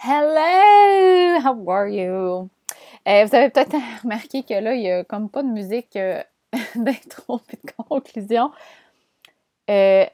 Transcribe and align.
Hello! 0.00 1.40
How 1.40 1.70
are 1.70 1.88
you? 1.88 2.48
Euh, 3.08 3.24
vous 3.24 3.34
avez 3.34 3.50
peut-être 3.50 3.74
remarqué 4.04 4.44
que 4.44 4.54
là, 4.54 4.74
il 4.74 4.80
n'y 4.82 4.92
a 4.92 5.02
comme 5.02 5.28
pas 5.28 5.42
de 5.42 5.48
musique 5.48 5.96
euh, 5.96 6.22
d'intro 6.76 7.40
et 7.52 7.56
de 7.56 7.72
conclusion. 7.88 8.52
Euh, 9.68 10.06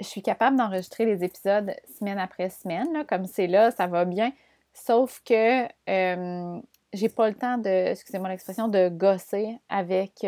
je 0.00 0.04
suis 0.06 0.22
capable 0.22 0.56
d'enregistrer 0.56 1.04
les 1.04 1.22
épisodes 1.22 1.74
semaine 1.98 2.18
après 2.18 2.48
semaine. 2.48 3.04
comme 3.06 3.26
c'est 3.26 3.46
là, 3.46 3.70
ça 3.72 3.86
va 3.86 4.06
bien. 4.06 4.32
Sauf 4.72 5.20
que 5.22 5.68
j'ai 6.94 7.08
pas 7.10 7.28
le 7.28 7.34
temps 7.34 7.58
de, 7.58 7.90
excusez-moi 7.90 8.30
l'expression, 8.30 8.68
de 8.68 8.88
gosser 8.88 9.58
avec 9.68 10.24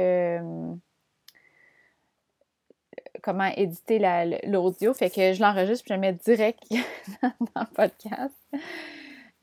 comment 3.22 3.50
éditer 3.56 4.00
l'audio. 4.44 4.92
Fait 4.92 5.08
que 5.08 5.32
je 5.32 5.40
l'enregistre 5.40 5.86
et 5.86 5.88
je 5.88 5.94
le 5.94 6.00
mets 6.00 6.12
direct 6.12 6.62
dans 7.22 7.62
le 7.62 7.74
podcast. 7.74 8.34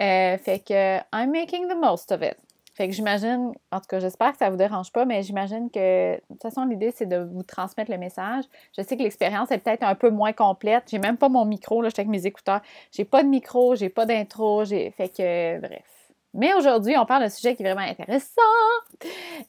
Euh, 0.02 0.38
fait 0.38 0.60
que 0.60 0.98
I'm 1.14 1.32
making 1.32 1.68
the 1.68 1.76
most 1.76 2.12
of 2.12 2.22
it. 2.22 2.38
Fait 2.76 2.90
que 2.90 2.94
j'imagine, 2.94 3.54
en 3.72 3.80
tout 3.80 3.88
cas, 3.88 4.02
j'espère 4.02 4.34
que 4.34 4.38
ça 4.38 4.50
vous 4.50 4.58
dérange 4.58 4.92
pas, 4.92 5.06
mais 5.06 5.24
j'imagine 5.24 5.72
que, 5.72 6.16
de 6.16 6.22
toute 6.30 6.42
façon, 6.42 6.66
l'idée, 6.66 6.92
c'est 6.94 7.06
de 7.06 7.18
vous 7.20 7.42
transmettre 7.42 7.90
le 7.90 7.98
message. 7.98 8.44
Je 8.78 8.82
sais 8.82 8.98
que 8.98 9.04
l'expérience 9.04 9.50
est 9.52 9.60
peut-être 9.60 9.84
un 9.84 9.96
peu 9.96 10.10
moins 10.10 10.34
complète. 10.34 10.84
J'ai 10.92 11.00
même 11.00 11.16
pas 11.16 11.30
mon 11.30 11.46
micro, 11.46 11.82
là, 11.82 11.88
je 11.88 11.94
suis 11.94 12.02
avec 12.02 12.10
mes 12.10 12.26
écouteurs. 12.26 12.60
J'ai 12.92 13.06
pas 13.06 13.24
de 13.24 13.30
micro, 13.30 13.76
j'ai 13.76 13.88
pas 13.88 14.06
d'intro, 14.06 14.66
j'ai... 14.66 14.92
Fait 14.92 15.08
que, 15.08 15.60
bref. 15.62 15.86
Mais 16.34 16.54
aujourd'hui, 16.54 16.98
on 16.98 17.06
parle 17.06 17.24
d'un 17.24 17.30
sujet 17.30 17.56
qui 17.56 17.64
est 17.64 17.74
vraiment 17.74 17.90
intéressant. 17.90 18.42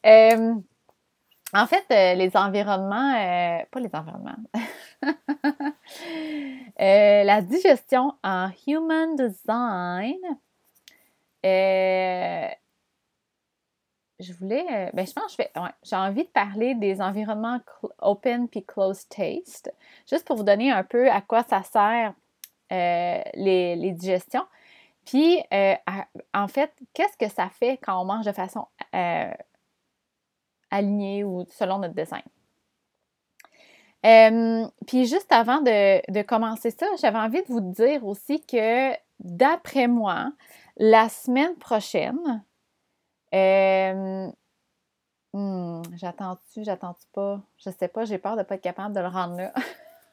Euh, 0.07 0.55
en 1.55 1.67
fait, 1.67 1.85
euh, 1.91 2.15
les 2.15 2.37
environnements, 2.37 3.15
euh, 3.15 3.65
pas 3.71 3.81
les 3.81 3.95
environnements, 3.95 4.37
euh, 6.81 7.25
la 7.25 7.41
digestion 7.41 8.15
en 8.25 8.51
human 8.67 9.15
design, 9.15 10.19
je 14.19 14.33
voulais, 14.41 14.91
ben 14.93 15.07
je 15.07 15.13
pense 15.13 15.37
que 15.37 15.43
j'ai 15.85 15.97
envie 15.97 16.25
de 16.25 16.29
parler 16.29 16.75
des 16.75 17.01
environnements 17.01 17.61
open 18.01 18.49
puis 18.49 18.65
closed 18.65 19.09
taste, 19.09 19.73
juste 20.09 20.27
pour 20.27 20.37
vous 20.37 20.43
donner 20.43 20.73
un 20.73 20.83
peu 20.83 21.09
à 21.11 21.21
quoi 21.21 21.45
ça 21.45 21.63
sert 21.63 22.15
les, 22.71 23.77
les, 23.77 23.93
digestions. 23.93 24.47
Puis, 25.05 25.39
en 26.35 26.49
fait, 26.49 26.73
qu'est-ce 26.95 27.17
que 27.17 27.29
ça 27.29 27.49
fait 27.51 27.77
quand 27.77 28.01
on 28.01 28.07
mange 28.07 28.25
de 28.25 28.33
façon 28.33 28.67
aligné 30.71 31.25
ou 31.25 31.47
selon 31.51 31.79
notre 31.79 31.95
design. 31.95 32.23
Euh, 34.05 34.69
puis 34.87 35.07
juste 35.07 35.33
avant 35.33 35.61
de, 35.63 36.23
commencer 36.23 36.71
ça, 36.71 36.87
j'avais 37.01 37.19
envie 37.19 37.43
de 37.43 37.49
vous 37.49 37.61
dire 37.61 38.07
aussi 38.07 38.41
que 38.45 38.93
d'après 39.19 39.89
moi, 39.89 40.33
la 40.77 41.09
semaine 41.09 41.57
prochaine, 41.57 42.45
euh, 43.35 44.31
hmm, 45.33 45.83
j'attends-tu, 45.95 46.63
j'attends-tu 46.63 47.07
pas, 47.13 47.41
je 47.59 47.71
sais 47.71 47.89
pas, 47.89 48.05
j'ai 48.05 48.19
peur 48.19 48.37
de 48.37 48.43
pas 48.43 48.55
être 48.55 48.63
capable 48.63 48.95
de 48.95 49.01
le 49.01 49.09
rendre 49.09 49.37
là. 49.37 49.53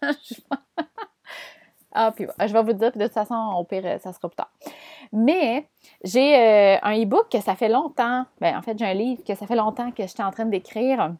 ah, 1.94 2.11
puis 2.11 2.25
je 2.39 2.53
vais 2.53 2.63
vous 2.63 2.73
dire, 2.73 2.91
puis 2.91 2.99
de 2.99 3.05
toute 3.05 3.13
façon, 3.13 3.36
au 3.58 3.63
pire, 3.63 3.83
ça 4.02 4.11
sera 4.13 4.27
plus 4.27 4.36
tard. 4.36 4.52
Mais 5.11 5.67
j'ai 6.03 6.36
euh, 6.36 6.77
un 6.81 6.99
e-book 6.99 7.30
que 7.30 7.39
ça 7.39 7.55
fait 7.55 7.69
longtemps, 7.69 8.25
ben, 8.41 8.58
en 8.58 8.61
fait, 8.63 8.77
j'ai 8.77 8.86
un 8.86 8.94
livre 8.94 9.23
que 9.23 9.36
ça 9.36 9.45
fait 9.45 9.55
longtemps 9.55 9.91
que 9.91 10.08
j'étais 10.08 10.23
en 10.23 10.31
train 10.31 10.45
d'écrire. 10.45 11.14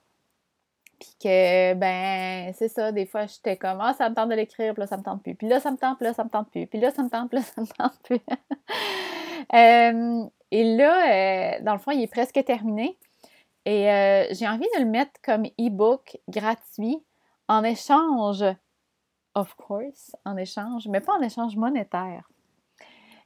Puis 1.00 1.16
que, 1.22 1.74
ben, 1.76 2.54
c'est 2.54 2.70
ça, 2.70 2.92
des 2.92 3.06
fois, 3.06 3.28
j'étais 3.28 3.56
comme, 3.56 3.80
ah, 3.82 3.94
ça 3.94 4.10
me 4.10 4.16
tente 4.16 4.30
de 4.30 4.36
l'écrire, 4.36 4.74
puis 4.74 4.82
là, 4.82 4.88
ça 4.88 4.98
me 4.98 5.04
tente 5.04 5.22
plus. 5.22 5.36
Puis 5.36 5.48
là, 5.48 5.60
ça 5.60 5.70
me 5.70 5.78
tente, 5.78 5.98
puis 5.98 6.08
là, 6.08 6.14
ça 6.14 6.24
me 6.24 6.30
tente 6.30 6.50
plus. 6.50 6.66
Puis 6.66 6.80
là, 6.80 6.90
ça 6.92 7.04
me 7.04 7.10
tente, 7.10 7.34
là, 7.34 7.42
ça 7.42 7.62
me 7.62 7.68
tente 7.68 8.00
plus. 8.04 8.20
Euh, 9.54 10.24
et 10.52 10.64
là, 10.78 11.58
euh, 11.58 11.64
dans 11.64 11.74
le 11.74 11.80
fond, 11.80 11.92
il 11.92 12.02
est 12.02 12.08
presque 12.08 12.42
terminé. 12.46 12.98
Et 13.66 13.84
j'ai 14.32 14.48
envie 14.48 14.68
de 14.78 14.80
le 14.80 14.86
mettre 14.86 15.12
comme 15.22 15.46
e-book 15.60 16.18
gratuit 16.30 17.04
en 17.50 17.64
échange, 17.64 18.46
of 19.36 19.56
course, 19.56 20.16
en 20.26 20.38
échange, 20.38 20.88
mais 20.88 21.02
pas 21.02 21.14
en 21.14 21.22
échange 21.22 21.56
monétaire. 21.56 22.30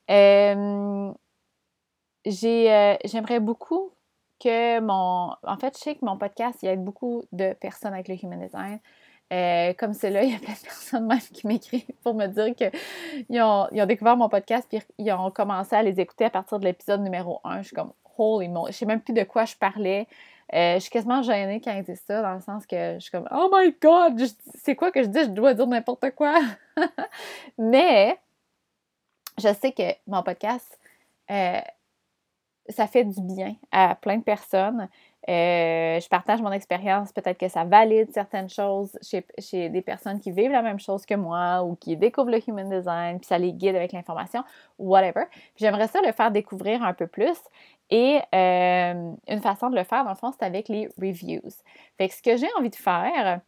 Euh, 0.09 1.13
euh, 2.27 2.95
j'aimerais 3.05 3.39
beaucoup 3.39 3.91
que 4.39 4.79
mon. 4.79 5.35
En 5.43 5.57
fait, 5.57 5.75
je 5.77 5.81
sais 5.81 5.95
que 5.95 6.05
mon 6.05 6.17
podcast, 6.17 6.59
il 6.61 6.67
y 6.67 6.69
a 6.69 6.75
beaucoup 6.75 7.23
de 7.31 7.53
personnes 7.53 7.93
avec 7.93 8.07
le 8.07 8.15
Human 8.23 8.39
Design. 8.39 8.79
Euh, 9.33 9.73
comme 9.73 9.93
c'est 9.93 10.09
là, 10.09 10.23
il 10.23 10.31
y 10.31 10.35
a 10.35 10.39
plein 10.39 10.53
de 10.53 10.59
personnes 10.59 11.05
même 11.05 11.19
qui 11.19 11.47
m'écrivent 11.47 11.85
pour 12.01 12.13
me 12.13 12.27
dire 12.27 12.55
qu'ils 12.55 13.41
ont, 13.41 13.67
ils 13.73 13.81
ont 13.81 13.85
découvert 13.85 14.15
mon 14.15 14.29
podcast 14.29 14.65
puis 14.69 14.79
ils 14.97 15.11
ont 15.11 15.31
commencé 15.31 15.75
à 15.75 15.83
les 15.83 15.99
écouter 15.99 16.25
à 16.25 16.29
partir 16.29 16.59
de 16.59 16.65
l'épisode 16.65 17.01
numéro 17.01 17.41
1. 17.43 17.57
Je 17.57 17.67
suis 17.67 17.75
comme, 17.75 17.91
holy 18.17 18.47
moly, 18.47 18.71
je 18.71 18.77
sais 18.77 18.85
même 18.85 19.01
plus 19.01 19.13
de 19.13 19.23
quoi 19.23 19.43
je 19.43 19.55
parlais. 19.55 20.07
Je 20.53 20.79
suis 20.79 20.89
quasiment 20.89 21.21
gênée 21.21 21.61
quand 21.61 21.73
ils 21.73 21.83
disent 21.83 22.03
ça, 22.05 22.21
dans 22.21 22.33
le 22.33 22.41
sens 22.41 22.65
que 22.65 22.95
je 22.95 22.99
suis 22.99 23.11
comme, 23.11 23.27
oh 23.31 23.49
my 23.53 23.75
god, 23.81 24.21
c'est 24.55 24.75
quoi 24.75 24.91
que 24.91 25.03
je 25.03 25.07
dis? 25.07 25.23
Je 25.23 25.29
dois 25.29 25.53
dire 25.53 25.67
n'importe 25.67 26.11
quoi. 26.11 26.39
Mais 27.57 28.17
je 29.37 29.53
sais 29.53 29.71
que 29.71 29.83
mon 30.07 30.23
podcast, 30.23 30.79
euh, 31.29 31.61
ça 32.69 32.87
fait 32.87 33.03
du 33.03 33.21
bien 33.21 33.55
à 33.71 33.95
plein 33.95 34.17
de 34.17 34.23
personnes. 34.23 34.89
Euh, 35.29 35.99
je 35.99 36.07
partage 36.07 36.41
mon 36.41 36.51
expérience, 36.51 37.11
peut-être 37.11 37.37
que 37.37 37.49
ça 37.49 37.65
valide 37.65 38.09
certaines 38.13 38.49
choses 38.49 38.97
chez, 39.01 39.69
des 39.69 39.81
personnes 39.81 40.21
qui 40.21 40.31
vivent 40.31 40.51
la 40.51 40.61
même 40.61 40.79
chose 40.79 41.05
que 41.05 41.15
moi 41.15 41.63
ou 41.63 41.75
qui 41.75 41.97
découvrent 41.97 42.31
le 42.31 42.39
human 42.47 42.69
design, 42.69 43.19
puis 43.19 43.27
ça 43.27 43.37
les 43.37 43.51
guide 43.51 43.75
avec 43.75 43.91
l'information, 43.91 44.43
whatever. 44.79 45.25
j'aimerais 45.57 45.87
ça 45.87 45.99
le 46.01 46.13
faire 46.13 46.31
découvrir 46.31 46.81
un 46.83 46.93
peu 46.93 47.07
plus. 47.07 47.37
Et 47.89 48.19
euh, 48.33 49.11
une 49.27 49.41
façon 49.41 49.69
de 49.69 49.75
le 49.75 49.83
faire, 49.83 50.03
dans 50.03 50.11
le 50.11 50.15
fond, 50.15 50.31
c'est 50.31 50.45
avec 50.45 50.69
les 50.69 50.89
reviews. 51.01 51.49
Fait 51.97 52.09
ce 52.09 52.21
que 52.21 52.37
j'ai 52.37 52.47
envie 52.57 52.69
de 52.69 52.75
faire, 52.75 53.41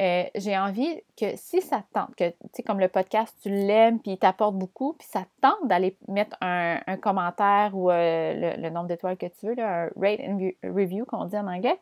euh, 0.00 0.24
j'ai 0.34 0.58
envie 0.58 1.00
que 1.16 1.36
si 1.36 1.60
ça 1.60 1.84
tente, 1.92 2.16
que 2.16 2.30
tu 2.30 2.36
sais, 2.52 2.62
comme 2.64 2.80
le 2.80 2.88
podcast, 2.88 3.36
tu 3.42 3.48
l'aimes, 3.48 4.00
puis 4.00 4.12
il 4.12 4.18
t'apporte 4.18 4.56
beaucoup, 4.56 4.94
puis 4.94 5.06
ça 5.08 5.24
tente 5.40 5.68
d'aller 5.68 5.96
mettre 6.08 6.36
un, 6.40 6.80
commentaire 7.00 7.70
ou 7.74 7.90
euh, 7.90 8.56
le, 8.56 8.70
nombre 8.70 8.88
d'étoiles 8.88 9.16
que 9.16 9.26
tu 9.26 9.46
veux, 9.46 9.58
un 9.58 9.90
rate 9.96 10.20
and 10.20 10.50
review, 10.64 11.04
qu'on 11.04 11.26
dit 11.26 11.36
en 11.36 11.46
anglais, 11.46 11.78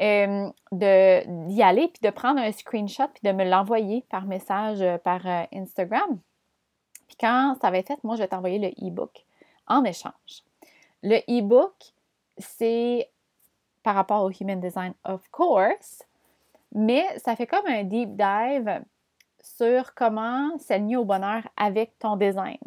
euh, 0.00 0.50
d'y 0.72 1.62
aller, 1.62 1.88
puis 1.88 2.00
de 2.02 2.10
prendre 2.10 2.38
un 2.38 2.52
screenshot, 2.52 3.08
puis 3.08 3.22
de 3.24 3.32
me 3.32 3.48
l'envoyer 3.48 4.04
par 4.10 4.26
message, 4.26 4.84
par 5.02 5.22
Instagram. 5.54 6.18
Puis 7.06 7.16
quand 7.18 7.56
ça 7.62 7.70
va 7.70 7.78
être 7.78 7.88
fait, 7.88 8.04
moi, 8.04 8.16
je 8.16 8.22
vais 8.22 8.28
t'envoyer 8.28 8.58
le 8.58 8.68
e-book 8.86 9.24
en 9.66 9.84
échange. 9.84 10.44
Le 11.02 11.16
e-book, 11.28 11.74
c'est 12.36 13.08
par 13.82 13.94
rapport 13.94 14.22
au 14.22 14.30
Human 14.30 14.60
Design, 14.60 14.92
of 15.04 15.26
course, 15.30 16.04
mais 16.74 17.06
ça 17.18 17.36
fait 17.36 17.46
comme 17.46 17.66
un 17.66 17.84
deep 17.84 18.16
dive 18.16 18.82
sur 19.42 19.94
comment 19.94 20.56
s'aligner 20.58 20.96
au 20.96 21.04
bonheur 21.04 21.42
avec 21.56 21.98
ton 21.98 22.16
design. 22.16 22.58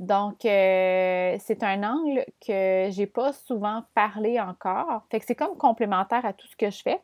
Donc, 0.00 0.44
euh, 0.44 1.36
c'est 1.40 1.62
un 1.62 1.82
angle 1.82 2.24
que 2.44 2.88
j'ai 2.90 3.06
pas 3.06 3.32
souvent 3.32 3.84
parlé 3.94 4.40
encore. 4.40 5.02
Fait 5.10 5.20
que 5.20 5.26
c'est 5.26 5.34
comme 5.34 5.56
complémentaire 5.56 6.24
à 6.26 6.32
tout 6.32 6.46
ce 6.46 6.56
que 6.56 6.70
je 6.70 6.82
fais. 6.82 7.00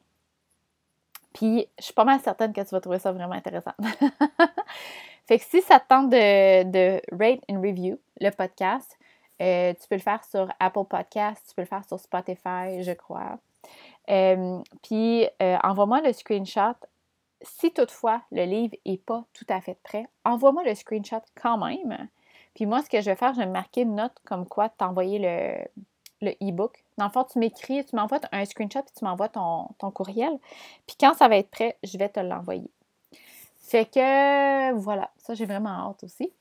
Puis, 1.32 1.66
je 1.78 1.84
suis 1.84 1.94
pas 1.94 2.04
mal 2.04 2.20
certaine 2.20 2.52
que 2.52 2.60
tu 2.60 2.70
vas 2.70 2.80
trouver 2.80 2.98
ça 2.98 3.12
vraiment 3.12 3.34
intéressant. 3.34 3.72
fait 5.26 5.38
que 5.38 5.44
si 5.44 5.62
ça 5.62 5.78
te 5.78 5.86
tente 5.86 6.10
de, 6.10 7.00
rate 7.16 7.40
and 7.48 7.60
review 7.60 7.98
le 8.20 8.30
podcast, 8.30 8.98
euh, 9.40 9.72
tu 9.80 9.88
peux 9.88 9.94
le 9.94 10.00
faire 10.00 10.24
sur 10.24 10.48
Apple 10.58 10.84
Podcast, 10.84 11.44
tu 11.48 11.54
peux 11.54 11.62
le 11.62 11.68
faire 11.68 11.84
sur 11.84 12.00
Spotify, 12.00 12.82
je 12.82 12.92
crois. 12.92 13.38
Euh, 14.08 14.60
puis, 14.82 15.26
euh, 15.42 15.56
envoie-moi 15.62 16.00
le 16.00 16.12
screenshot. 16.12 16.74
Si 17.42 17.72
toutefois 17.72 18.22
le 18.32 18.44
livre 18.44 18.76
n'est 18.84 18.98
pas 18.98 19.24
tout 19.32 19.46
à 19.48 19.60
fait 19.60 19.78
prêt, 19.82 20.06
envoie-moi 20.24 20.62
le 20.64 20.74
screenshot 20.74 21.22
quand 21.40 21.58
même. 21.58 22.08
Puis 22.54 22.66
moi, 22.66 22.82
ce 22.82 22.90
que 22.90 23.00
je 23.00 23.06
vais 23.06 23.16
faire, 23.16 23.32
je 23.34 23.40
vais 23.40 23.46
marquer 23.46 23.82
une 23.82 23.94
note 23.94 24.14
comme 24.24 24.46
quoi 24.46 24.68
t'envoyer 24.68 25.18
le, 26.20 26.30
e-book. 26.42 26.84
Dans 26.98 27.06
le 27.06 27.10
fond, 27.10 27.24
tu 27.24 27.38
m'écris, 27.38 27.84
tu 27.84 27.96
m'envoies 27.96 28.20
un 28.32 28.44
screenshot, 28.44 28.82
puis 28.82 28.92
tu 28.98 29.04
m'envoies 29.04 29.28
ton, 29.28 29.68
courriel. 29.94 30.38
Puis 30.86 30.96
quand 30.98 31.14
ça 31.14 31.28
va 31.28 31.36
être 31.36 31.50
prêt, 31.50 31.78
je 31.82 31.96
vais 31.96 32.08
te 32.08 32.20
l'envoyer. 32.20 32.70
Fait 33.56 33.86
que 33.86 34.72
voilà, 34.72 35.10
ça 35.18 35.34
j'ai 35.34 35.46
vraiment 35.46 35.90
hâte 35.90 36.04
aussi. 36.04 36.32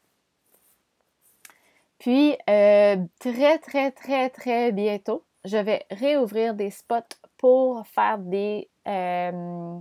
Puis 1.99 2.35
euh, 2.49 2.97
très, 3.19 3.59
très, 3.59 3.91
très, 3.91 4.29
très 4.29 4.71
bientôt, 4.71 5.23
je 5.45 5.57
vais 5.57 5.85
réouvrir 5.91 6.53
des 6.53 6.69
spots 6.69 7.15
pour 7.37 7.85
faire 7.87 8.17
des, 8.17 8.69
euh, 8.87 9.79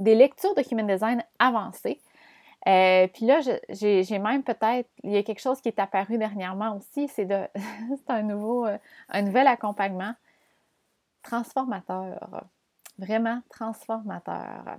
des 0.00 0.14
lectures 0.14 0.54
de 0.54 0.62
Human 0.70 0.86
Design 0.86 1.24
avancées. 1.38 2.00
Euh, 2.66 3.06
puis 3.08 3.24
là, 3.24 3.40
j'ai 3.70 4.18
même 4.18 4.42
peut-être, 4.42 4.88
il 5.02 5.12
y 5.12 5.16
a 5.16 5.22
quelque 5.22 5.40
chose 5.40 5.60
qui 5.60 5.68
est 5.68 5.78
apparu 5.78 6.18
dernièrement 6.18 6.76
aussi, 6.76 7.08
c'est 7.08 7.28
un 8.08 8.22
nouveau, 8.22 8.66
euh, 8.66 8.78
un 9.08 9.22
nouvel 9.22 9.46
accompagnement 9.46 10.14
transformateur, 11.22 12.44
vraiment 12.98 13.40
transformateur. 13.48 14.78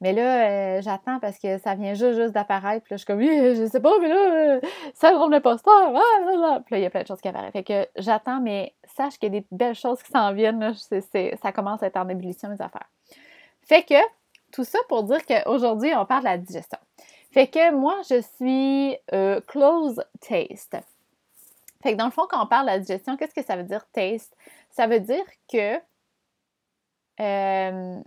Mais 0.00 0.12
là, 0.12 0.48
euh, 0.48 0.82
j'attends 0.82 1.18
parce 1.20 1.38
que 1.38 1.58
ça 1.58 1.74
vient 1.74 1.92
juste, 1.92 2.14
juste 2.14 2.32
d'apparaître. 2.32 2.84
Puis 2.84 2.94
là, 2.94 2.96
je 2.96 3.02
suis 3.02 3.06
comme, 3.06 3.18
oui, 3.18 3.56
je 3.56 3.66
sais 3.66 3.80
pas, 3.80 3.98
mais 4.00 4.08
là, 4.08 4.16
euh, 4.16 4.60
ça 4.94 5.10
syndrome 5.10 5.30
l'imposteur. 5.30 5.94
Ah. 5.94 6.60
Puis 6.64 6.74
là, 6.74 6.78
il 6.78 6.82
y 6.82 6.86
a 6.86 6.90
plein 6.90 7.02
de 7.02 7.06
choses 7.06 7.20
qui 7.20 7.28
apparaissent. 7.28 7.52
Fait 7.52 7.64
que 7.64 7.86
j'attends, 7.96 8.40
mais 8.40 8.74
sache 8.96 9.18
qu'il 9.18 9.34
y 9.34 9.36
a 9.36 9.40
des 9.40 9.46
belles 9.50 9.74
choses 9.74 10.02
qui 10.02 10.10
s'en 10.10 10.32
viennent. 10.32 10.60
Là. 10.60 10.72
ça 10.74 11.52
commence 11.52 11.82
à 11.82 11.86
être 11.86 11.98
en 11.98 12.08
ébullition, 12.08 12.48
mes 12.48 12.60
affaires. 12.60 12.88
Fait 13.62 13.82
que, 13.82 13.94
tout 14.52 14.64
ça 14.64 14.78
pour 14.88 15.04
dire 15.04 15.24
qu'aujourd'hui, 15.26 15.92
on 15.94 16.06
parle 16.06 16.22
de 16.22 16.28
la 16.28 16.38
digestion. 16.38 16.78
Fait 17.30 17.46
que 17.46 17.72
moi, 17.72 17.96
je 18.08 18.20
suis 18.20 18.96
euh, 19.12 19.40
close 19.46 20.02
taste. 20.20 20.76
Fait 21.82 21.92
que 21.92 21.96
dans 21.96 22.06
le 22.06 22.10
fond, 22.10 22.26
quand 22.28 22.42
on 22.42 22.46
parle 22.46 22.66
de 22.66 22.72
la 22.72 22.78
digestion, 22.78 23.16
qu'est-ce 23.16 23.34
que 23.34 23.44
ça 23.44 23.56
veut 23.56 23.62
dire 23.64 23.86
taste? 23.92 24.36
Ça 24.70 24.86
veut 24.86 25.00
dire 25.00 25.24
que 25.50 25.76
euh, 27.20 28.00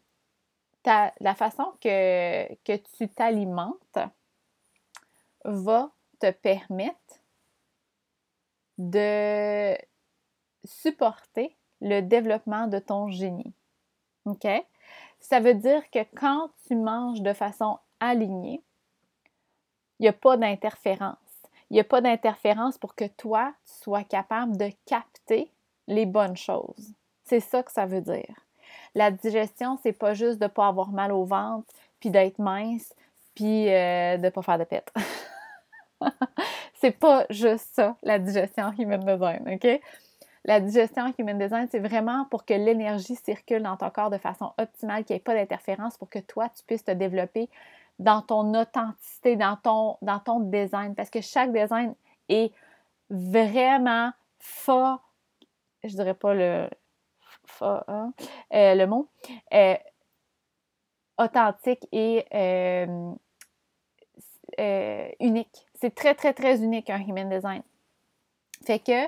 la 0.86 1.36
façon 1.36 1.74
que, 1.82 2.54
tu 2.98 3.08
t'alimentes 3.10 4.00
va 5.46 5.92
te 6.20 6.32
permettre 6.32 7.22
de 8.78 9.78
supporter 10.64 11.56
le 11.82 12.02
développement 12.02 12.68
de 12.68 12.80
ton 12.80 13.10
génie. 13.10 13.54
Ça 15.20 15.40
veut 15.40 15.54
dire 15.54 15.90
que 15.90 16.04
quand 16.16 16.50
tu 16.68 16.76
manges 16.76 17.22
de 17.22 17.34
façon 17.34 17.80
alignée, 18.00 18.62
il 20.00 20.04
n'y 20.04 20.08
a 20.08 20.14
pas 20.14 20.38
d'interférence. 20.38 21.18
Il 21.70 21.76
n'y 21.76 21.80
a 21.80 21.86
pas 21.86 22.02
d'interférence 22.02 22.78
pour 22.78 22.96
que 22.96 23.06
toi, 23.06 23.54
tu 23.66 23.74
sois 23.84 24.04
capable 24.04 24.58
de 24.58 24.70
capter 24.86 25.52
les 25.88 26.06
bonnes 26.06 26.38
choses. 26.38 26.94
C'est 27.24 27.40
ça 27.40 27.64
que 27.64 27.72
ça 27.72 27.86
veut 27.86 28.02
dire. 28.02 28.36
La 28.96 29.12
digestion, 29.12 29.78
c'est 29.82 29.94
pas 29.94 30.14
juste 30.14 30.40
de 30.40 30.48
pas 30.48 30.68
avoir 30.68 30.90
mal 30.90 31.12
au 31.12 31.24
ventre, 31.26 31.68
puis 32.00 32.10
d'être 32.10 32.40
mince, 32.40 32.94
puis 33.36 33.70
euh, 33.70 34.18
de 34.18 34.30
pas 34.30 34.42
faire 34.42 34.60
de 34.60 34.64
pète. 34.64 34.94
c'est 36.76 36.92
pas 36.92 37.26
juste 37.30 37.70
ça, 37.74 37.96
la 38.04 38.20
digestion 38.20 38.72
human 38.78 39.00
design, 39.00 39.50
OK? 39.54 39.82
La 40.46 40.60
digestion 40.60 41.14
human 41.18 41.38
design, 41.38 41.68
c'est 41.72 41.80
vraiment 41.80 42.26
pour 42.26 42.46
que 42.46 42.54
l'énergie 42.54 43.16
circule 43.16 43.64
dans 43.64 43.78
ton 43.78 43.90
corps 43.90 44.10
de 44.10 44.18
façon 44.18 44.52
optimale, 44.58 45.06
qu'il 45.06 45.14
n'y 45.14 45.18
ait 45.18 45.24
pas 45.24 45.36
d'interférence 45.36 45.98
pour 45.98 46.10
que 46.10 46.20
toi, 46.20 46.50
tu 46.50 46.64
puisses 46.66 46.84
te 46.84 46.92
développer 46.92 47.50
dans 48.00 48.22
ton 48.22 48.54
authenticité, 48.54 49.38
dans 49.38 49.56
ton, 49.56 49.98
dans 50.02 50.20
ton 50.20 50.42
design. 50.42 50.96
Parce 50.96 51.10
que 51.10 51.22
chaque 51.22 51.54
design 51.54 51.96
est 52.28 52.52
vraiment 53.10 54.12
fort, 54.40 55.14
je 55.84 55.96
dirais 55.96 56.14
pas 56.14 56.34
le, 56.34 56.70
le 57.62 58.86
mot, 58.86 59.08
euh, 59.54 59.76
authentique 61.18 61.88
et 61.92 62.26
euh, 62.34 63.08
unique. 65.20 65.66
C'est 65.76 65.94
très, 65.96 66.16
très, 66.16 66.34
très 66.34 66.62
unique 66.62 66.90
un 66.90 67.00
human 67.00 67.30
design. 67.30 67.62
Fait 68.66 68.80
que 68.80 69.06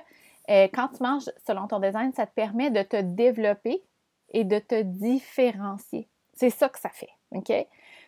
quand 0.67 0.89
tu 0.89 1.01
manges 1.01 1.29
selon 1.45 1.67
ton 1.67 1.79
design, 1.79 2.13
ça 2.13 2.27
te 2.27 2.33
permet 2.33 2.69
de 2.69 2.83
te 2.83 3.01
développer 3.01 3.81
et 4.29 4.43
de 4.43 4.59
te 4.59 4.81
différencier. 4.81 6.07
C'est 6.33 6.49
ça 6.49 6.69
que 6.69 6.79
ça 6.79 6.89
fait. 6.89 7.09
OK? 7.31 7.51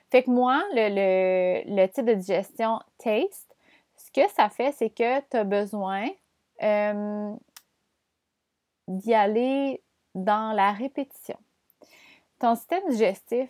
Fait 0.09 0.23
que 0.23 0.29
moi, 0.29 0.63
le, 0.73 1.63
le 1.65 1.87
type 1.87 2.05
de 2.05 2.13
digestion 2.13 2.79
taste, 2.97 3.55
ce 3.95 4.11
que 4.11 4.29
ça 4.31 4.49
fait, 4.49 4.71
c'est 4.73 4.89
que 4.89 5.19
tu 5.21 5.37
as 5.37 5.43
besoin 5.43 6.07
d'y 8.87 9.13
aller 9.13 9.81
dans 10.17 10.53
la 10.53 10.71
répétition. 10.71 11.37
Ton 12.39 12.55
système 12.55 12.87
digestif, 12.89 13.49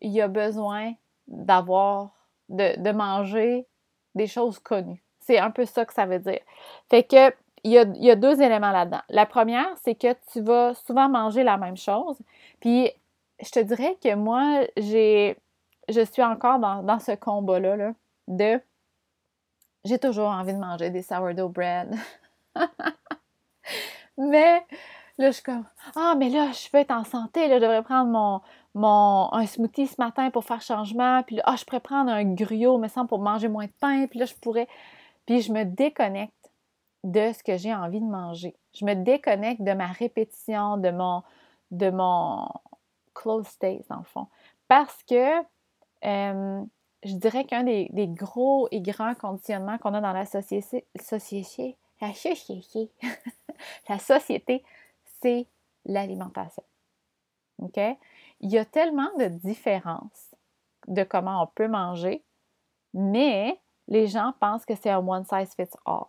il 0.00 0.20
a 0.20 0.28
besoin 0.28 0.92
d'avoir, 1.28 2.10
de, 2.48 2.92
manger 2.92 3.66
des 4.14 4.26
choses 4.26 4.58
connues. 4.58 5.02
C'est 5.20 5.38
un 5.38 5.50
peu 5.50 5.64
ça 5.64 5.84
que 5.84 5.92
ça 5.92 6.06
veut 6.06 6.18
dire. 6.18 6.40
Fait 6.88 7.02
que, 7.02 7.34
il 7.64 7.72
y 7.72 8.10
a, 8.10 8.16
deux 8.16 8.40
éléments 8.40 8.70
là-dedans. 8.70 9.00
La 9.08 9.26
première, 9.26 9.68
c'est 9.82 9.96
que 9.96 10.14
tu 10.32 10.40
vas 10.40 10.74
souvent 10.74 11.08
manger 11.08 11.42
la 11.42 11.56
même 11.56 11.76
chose. 11.76 12.16
Puis, 12.60 12.92
je 13.42 13.50
te 13.50 13.58
dirais 13.58 13.96
que 14.00 14.14
moi, 14.14 14.60
j'ai, 14.76 15.36
je 15.88 16.00
suis 16.02 16.22
encore 16.22 16.60
dans, 16.60 16.98
ce 17.00 17.12
combat-là 17.12 17.76
là, 17.76 17.92
de 18.28 18.60
j'ai 19.84 19.98
toujours 19.98 20.28
envie 20.28 20.52
de 20.52 20.58
manger 20.58 20.90
des 20.90 21.02
sourdough 21.02 21.50
bread. 21.50 21.94
Mais 24.18 24.64
Là, 25.18 25.28
je 25.28 25.36
suis 25.36 25.42
comme 25.42 25.64
Ah, 25.94 26.14
mais 26.18 26.28
là, 26.28 26.52
je 26.52 26.68
veux 26.72 26.80
être 26.80 26.90
en 26.90 27.04
santé, 27.04 27.48
là, 27.48 27.56
je 27.56 27.62
devrais 27.62 27.82
prendre 27.82 28.10
mon, 28.10 28.40
mon, 28.74 29.32
un 29.32 29.46
smoothie 29.46 29.86
ce 29.86 29.96
matin 29.98 30.30
pour 30.30 30.44
faire 30.44 30.60
changement. 30.60 31.22
Puis 31.22 31.36
là, 31.36 31.42
ah, 31.46 31.56
je 31.56 31.64
pourrais 31.64 31.80
prendre 31.80 32.10
un 32.10 32.24
griot, 32.24 32.78
me 32.78 32.88
semble, 32.88 33.08
pour 33.08 33.20
manger 33.20 33.48
moins 33.48 33.66
de 33.66 33.72
pain. 33.80 34.06
Puis 34.06 34.18
là, 34.18 34.26
je 34.26 34.34
pourrais. 34.34 34.68
Puis 35.24 35.40
je 35.40 35.52
me 35.52 35.64
déconnecte 35.64 36.32
de 37.04 37.32
ce 37.32 37.42
que 37.42 37.56
j'ai 37.56 37.74
envie 37.74 38.00
de 38.00 38.06
manger. 38.06 38.54
Je 38.74 38.84
me 38.84 38.94
déconnecte 38.94 39.62
de 39.62 39.72
ma 39.72 39.86
répétition, 39.86 40.76
de 40.76 40.90
mon, 40.90 41.22
de 41.70 41.90
mon 41.90 42.48
close 43.14 43.46
state, 43.46 43.88
dans 43.88 43.98
le 43.98 44.04
fond. 44.04 44.26
Parce 44.68 45.02
que 45.04 45.42
je 46.02 47.14
dirais 47.14 47.44
qu'un 47.44 47.62
des, 47.62 47.88
des, 47.92 48.06
gros 48.06 48.68
et 48.70 48.80
grands 48.80 49.14
conditionnements 49.14 49.78
qu'on 49.78 49.94
a 49.94 50.00
dans 50.00 50.12
la 50.12 50.26
société, 50.26 50.84
société 51.00 51.76
la 52.00 52.12
société, 52.12 52.90
la 53.88 53.98
société, 53.98 54.64
l'alimentation. 55.84 56.64
OK? 57.58 57.78
Il 58.40 58.50
y 58.50 58.58
a 58.58 58.64
tellement 58.64 59.10
de 59.18 59.26
différences 59.26 60.34
de 60.88 61.02
comment 61.04 61.42
on 61.42 61.46
peut 61.46 61.68
manger, 61.68 62.22
mais 62.94 63.58
les 63.88 64.06
gens 64.06 64.34
pensent 64.40 64.64
que 64.64 64.74
c'est 64.74 64.90
un 64.90 65.06
one 65.06 65.24
size 65.24 65.54
fits 65.54 65.76
all. 65.84 66.04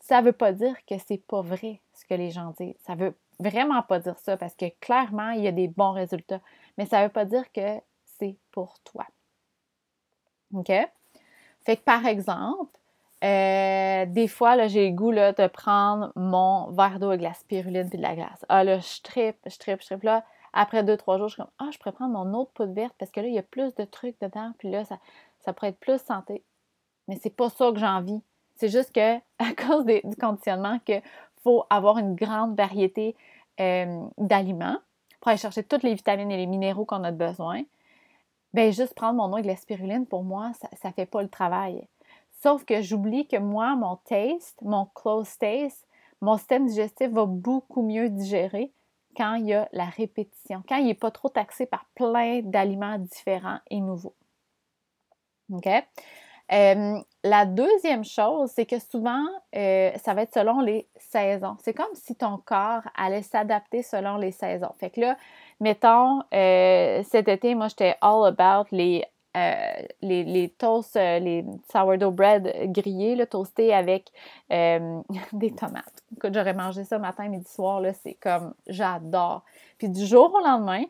Ça 0.00 0.20
ne 0.20 0.26
veut 0.26 0.32
pas 0.32 0.52
dire 0.52 0.76
que 0.86 0.96
c'est 0.98 1.24
pas 1.26 1.42
vrai 1.42 1.80
ce 1.92 2.04
que 2.04 2.14
les 2.14 2.30
gens 2.30 2.52
disent. 2.58 2.78
Ça 2.80 2.94
veut 2.94 3.14
vraiment 3.38 3.82
pas 3.82 4.00
dire 4.00 4.18
ça 4.18 4.36
parce 4.36 4.54
que 4.54 4.66
clairement, 4.80 5.30
il 5.30 5.42
y 5.42 5.48
a 5.48 5.52
des 5.52 5.68
bons 5.68 5.92
résultats, 5.92 6.40
mais 6.76 6.86
ça 6.86 6.98
ne 6.98 7.04
veut 7.04 7.12
pas 7.12 7.24
dire 7.24 7.50
que 7.52 7.80
c'est 8.04 8.36
pour 8.50 8.78
toi. 8.80 9.06
OK? 10.54 10.72
Fait 11.64 11.76
que 11.76 11.82
par 11.82 12.06
exemple, 12.06 12.78
euh, 13.22 14.06
des 14.06 14.26
fois, 14.26 14.56
là, 14.56 14.66
j'ai 14.66 14.90
le 14.90 14.96
goût 14.96 15.12
de 15.12 15.46
prendre 15.46 16.12
mon 16.16 16.70
verre 16.72 16.98
d'eau 16.98 17.08
avec 17.08 17.20
la 17.20 17.34
spiruline 17.34 17.88
et 17.92 17.96
de 17.96 18.02
la 18.02 18.16
glace. 18.16 18.44
Ah 18.48 18.64
là, 18.64 18.78
je 18.78 19.00
tripe, 19.02 19.36
je 19.46 19.58
tripe, 19.58 19.80
je 19.80 19.86
tripe. 19.86 20.02
Là, 20.02 20.24
après 20.52 20.82
deux, 20.82 20.96
trois 20.96 21.18
jours, 21.18 21.28
je 21.28 21.34
suis 21.34 21.42
comme 21.42 21.52
Ah, 21.58 21.68
je 21.72 21.78
pourrais 21.78 21.92
prendre 21.92 22.12
mon 22.12 22.38
autre 22.38 22.50
poudre 22.52 22.72
verte 22.72 22.94
parce 22.98 23.12
que 23.12 23.20
là, 23.20 23.28
il 23.28 23.34
y 23.34 23.38
a 23.38 23.42
plus 23.42 23.74
de 23.74 23.84
trucs 23.84 24.20
dedans, 24.20 24.52
puis 24.58 24.70
là, 24.70 24.84
ça, 24.84 24.98
ça 25.40 25.52
pourrait 25.52 25.68
être 25.68 25.78
plus 25.78 26.00
santé. 26.00 26.42
Mais 27.06 27.16
c'est 27.22 27.34
pas 27.34 27.48
ça 27.48 27.70
que 27.70 27.78
j'ai 27.78 27.86
envie. 27.86 28.20
C'est 28.56 28.68
juste 28.68 28.92
que, 28.92 29.16
à 29.38 29.54
cause 29.56 29.84
du 29.86 30.16
conditionnement, 30.16 30.78
qu'il 30.80 31.02
faut 31.44 31.64
avoir 31.70 31.98
une 31.98 32.16
grande 32.16 32.56
variété 32.56 33.14
euh, 33.60 34.04
d'aliments 34.18 34.78
pour 35.20 35.28
aller 35.28 35.38
chercher 35.38 35.62
toutes 35.62 35.84
les 35.84 35.94
vitamines 35.94 36.30
et 36.32 36.36
les 36.36 36.46
minéraux 36.46 36.84
qu'on 36.84 37.04
a 37.04 37.12
besoin. 37.12 37.62
Ben 38.52 38.72
juste 38.72 38.94
prendre 38.94 39.14
mon 39.14 39.30
eau 39.30 39.34
avec 39.34 39.46
la 39.46 39.56
spiruline, 39.56 40.06
pour 40.06 40.24
moi, 40.24 40.52
ça 40.54 40.88
ne 40.88 40.92
fait 40.92 41.06
pas 41.06 41.22
le 41.22 41.28
travail. 41.28 41.86
Sauf 42.42 42.64
que 42.64 42.82
j'oublie 42.82 43.28
que 43.28 43.36
moi, 43.36 43.76
mon 43.76 43.96
taste, 43.96 44.60
mon 44.62 44.86
close 44.86 45.38
taste, 45.38 45.86
mon 46.20 46.36
système 46.36 46.66
digestif 46.66 47.10
va 47.10 47.24
beaucoup 47.24 47.82
mieux 47.82 48.08
digérer 48.08 48.72
quand 49.16 49.34
il 49.34 49.46
y 49.46 49.54
a 49.54 49.68
la 49.72 49.84
répétition, 49.84 50.62
quand 50.68 50.76
il 50.76 50.86
n'est 50.86 50.94
pas 50.94 51.12
trop 51.12 51.28
taxé 51.28 51.66
par 51.66 51.86
plein 51.94 52.40
d'aliments 52.42 52.98
différents 52.98 53.58
et 53.70 53.80
nouveaux. 53.80 54.16
OK? 55.52 55.68
Euh, 56.52 56.98
la 57.22 57.46
deuxième 57.46 58.04
chose, 58.04 58.50
c'est 58.54 58.66
que 58.66 58.78
souvent, 58.78 59.24
euh, 59.54 59.92
ça 60.02 60.12
va 60.12 60.22
être 60.22 60.34
selon 60.34 60.60
les 60.60 60.88
saisons. 60.96 61.56
C'est 61.62 61.72
comme 61.72 61.94
si 61.94 62.16
ton 62.16 62.38
corps 62.38 62.82
allait 62.96 63.22
s'adapter 63.22 63.82
selon 63.82 64.16
les 64.16 64.32
saisons. 64.32 64.72
Fait 64.78 64.90
que 64.90 65.00
là, 65.00 65.16
mettons, 65.60 66.22
euh, 66.34 67.02
cet 67.04 67.28
été, 67.28 67.54
moi, 67.54 67.68
j'étais 67.68 67.94
all 68.00 68.26
about 68.26 68.68
les 68.72 69.04
euh, 69.34 69.86
les, 70.02 70.54
toasts, 70.58 70.96
euh, 70.96 71.18
les 71.18 71.42
sourdough 71.70 72.14
bread 72.14 72.70
grillés, 72.70 73.16
là, 73.16 73.24
toastés 73.24 73.72
avec 73.72 74.10
euh, 74.52 75.00
des 75.32 75.52
tomates. 75.52 76.02
Écoute, 76.14 76.34
j'aurais 76.34 76.52
mangé 76.52 76.84
ça 76.84 76.98
matin, 76.98 77.28
midi, 77.28 77.50
soir, 77.50 77.80
là, 77.80 77.94
c'est 77.94 78.14
comme, 78.14 78.52
j'adore. 78.66 79.42
Puis 79.78 79.88
du 79.88 80.04
jour 80.04 80.34
au 80.34 80.44
lendemain, 80.44 80.84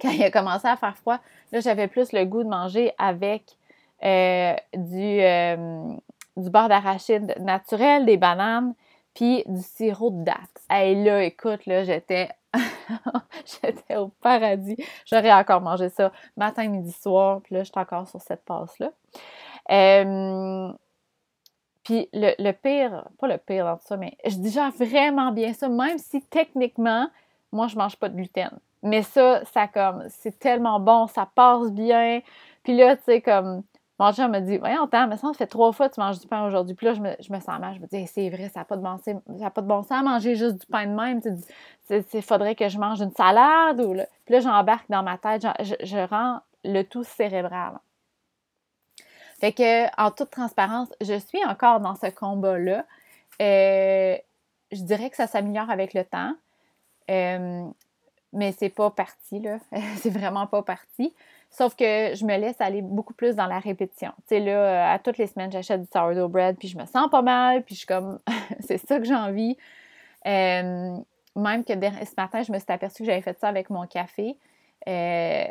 quand 0.00 0.10
il 0.10 0.22
a 0.22 0.30
commencé 0.30 0.68
à 0.68 0.76
faire 0.76 0.96
froid, 0.96 1.18
là, 1.52 1.60
j'avais 1.60 1.88
plus 1.88 2.12
le 2.12 2.24
goût 2.26 2.42
de 2.42 2.48
manger 2.48 2.92
avec 2.98 3.56
du, 4.02 5.20
du 6.36 6.50
beurre 6.50 6.68
d'arachide 6.68 7.34
naturel, 7.40 8.04
des 8.04 8.16
bananes, 8.16 8.74
puis 9.14 9.44
du 9.46 9.62
sirop 9.62 10.10
de 10.10 10.24
date. 10.24 10.62
Et 10.70 10.94
là, 10.96 11.22
écoute, 11.22 11.64
là, 11.66 11.84
j'étais 11.84 12.28
J'étais 13.44 13.96
au 13.96 14.08
paradis. 14.08 14.76
J'aurais 15.06 15.32
encore 15.32 15.60
mangé 15.60 15.88
ça 15.88 16.12
matin, 16.36 16.68
midi, 16.68 16.92
soir. 16.92 17.40
Puis 17.42 17.54
là, 17.54 17.62
j'étais 17.62 17.80
encore 17.80 18.06
sur 18.08 18.20
cette 18.20 18.44
passe-là. 18.44 18.90
puis 21.84 22.08
le, 22.12 22.52
pire, 22.52 23.08
pas 23.18 23.28
le 23.28 23.38
pire 23.38 23.64
dans 23.64 23.76
tout 23.76 23.86
ça, 23.86 23.96
mais 23.96 24.16
je 24.24 24.36
digère 24.36 24.70
vraiment 24.72 25.32
bien 25.32 25.52
ça, 25.52 25.68
même 25.68 25.98
si 25.98 26.22
techniquement, 26.22 27.08
moi, 27.50 27.66
je 27.66 27.76
mange 27.76 27.96
pas 27.96 28.08
de 28.08 28.16
gluten. 28.16 28.50
Mais 28.82 29.02
ça, 29.02 29.44
ça 29.44 29.68
comme, 29.68 30.04
c'est 30.08 30.38
tellement 30.38 30.80
bon, 30.80 31.06
ça 31.06 31.28
passe 31.34 31.70
bien. 31.70 32.20
Puis 32.64 32.76
là, 32.76 32.96
tu 32.96 33.04
sais, 33.04 33.20
comme, 33.20 33.62
mon 33.98 34.12
chum 34.12 34.30
me 34.30 34.40
dit, 34.40 34.58
voyons, 34.58 34.84
attends, 34.84 35.06
mais 35.06 35.16
ça, 35.16 35.28
ça 35.28 35.34
fait 35.34 35.46
trois 35.46 35.72
fois 35.72 35.88
que 35.88 35.94
tu 35.94 36.00
manges 36.00 36.18
du 36.18 36.26
pain 36.26 36.44
aujourd'hui. 36.46 36.74
Puis 36.74 36.86
là, 36.86 36.94
je 36.94 37.00
me, 37.00 37.14
je 37.20 37.32
me 37.32 37.38
sens 37.40 37.58
mal. 37.60 37.74
Je 37.74 37.80
me 37.80 37.86
dis, 37.86 38.06
c'est 38.06 38.30
vrai, 38.30 38.48
ça 38.48 38.60
n'a 38.60 38.64
pas, 38.64 38.76
de 38.76 38.82
bon, 38.82 38.96
pas 38.96 39.60
de 39.60 39.66
bon 39.66 39.82
sens 39.82 40.02
manger 40.02 40.34
juste 40.34 40.56
du 40.56 40.66
pain 40.66 40.86
de 40.86 40.94
même. 40.94 41.20
Il 41.90 42.22
faudrait 42.22 42.54
que 42.54 42.68
je 42.68 42.78
mange 42.78 43.00
une 43.00 43.12
salade. 43.12 43.80
Ou 43.80 43.92
Puis 43.92 44.34
là, 44.34 44.40
j'embarque 44.40 44.88
dans 44.88 45.02
ma 45.02 45.18
tête, 45.18 45.46
je, 45.60 45.74
je, 45.84 46.08
rends 46.08 46.40
le 46.64 46.82
tout 46.82 47.04
cérébral. 47.04 47.78
Fait 49.40 49.52
que, 49.52 50.00
en 50.00 50.10
toute 50.10 50.30
transparence, 50.30 50.88
je 51.00 51.18
suis 51.18 51.44
encore 51.44 51.80
dans 51.80 51.94
ce 51.94 52.06
combat-là. 52.06 52.86
Euh, 53.40 54.16
je 54.70 54.82
dirais 54.82 55.10
que 55.10 55.16
ça 55.16 55.26
s'améliore 55.26 55.70
avec 55.70 55.94
le 55.94 56.04
temps. 56.04 56.32
Euh, 57.10 57.66
mais 58.32 58.52
c'est 58.52 58.70
pas 58.70 58.90
parti, 58.90 59.40
là. 59.40 59.58
c'est 59.96 60.10
vraiment 60.10 60.46
pas 60.46 60.62
parti. 60.62 61.12
Sauf 61.52 61.76
que 61.76 62.14
je 62.14 62.24
me 62.24 62.34
laisse 62.38 62.58
aller 62.62 62.80
beaucoup 62.80 63.12
plus 63.12 63.36
dans 63.36 63.46
la 63.46 63.58
répétition. 63.58 64.12
Tu 64.26 64.36
sais, 64.36 64.40
là, 64.40 64.90
à 64.90 64.98
toutes 64.98 65.18
les 65.18 65.26
semaines, 65.26 65.52
j'achète 65.52 65.82
du 65.82 65.88
sourdough 65.92 66.30
bread, 66.30 66.56
puis 66.58 66.66
je 66.66 66.78
me 66.78 66.86
sens 66.86 67.10
pas 67.10 67.20
mal, 67.20 67.62
puis 67.62 67.74
je 67.74 67.80
suis 67.80 67.86
comme, 67.86 68.20
c'est 68.60 68.78
ça 68.78 68.98
que 68.98 69.04
j'ai 69.04 69.14
envie. 69.14 69.58
Euh, 70.26 70.96
même 71.36 71.64
que 71.64 71.74
ce 71.74 72.14
matin, 72.16 72.42
je 72.42 72.52
me 72.52 72.58
suis 72.58 72.72
aperçue 72.72 73.02
que 73.02 73.04
j'avais 73.04 73.20
fait 73.20 73.38
ça 73.38 73.48
avec 73.48 73.68
mon 73.68 73.86
café. 73.86 74.38
Euh, 74.88 75.44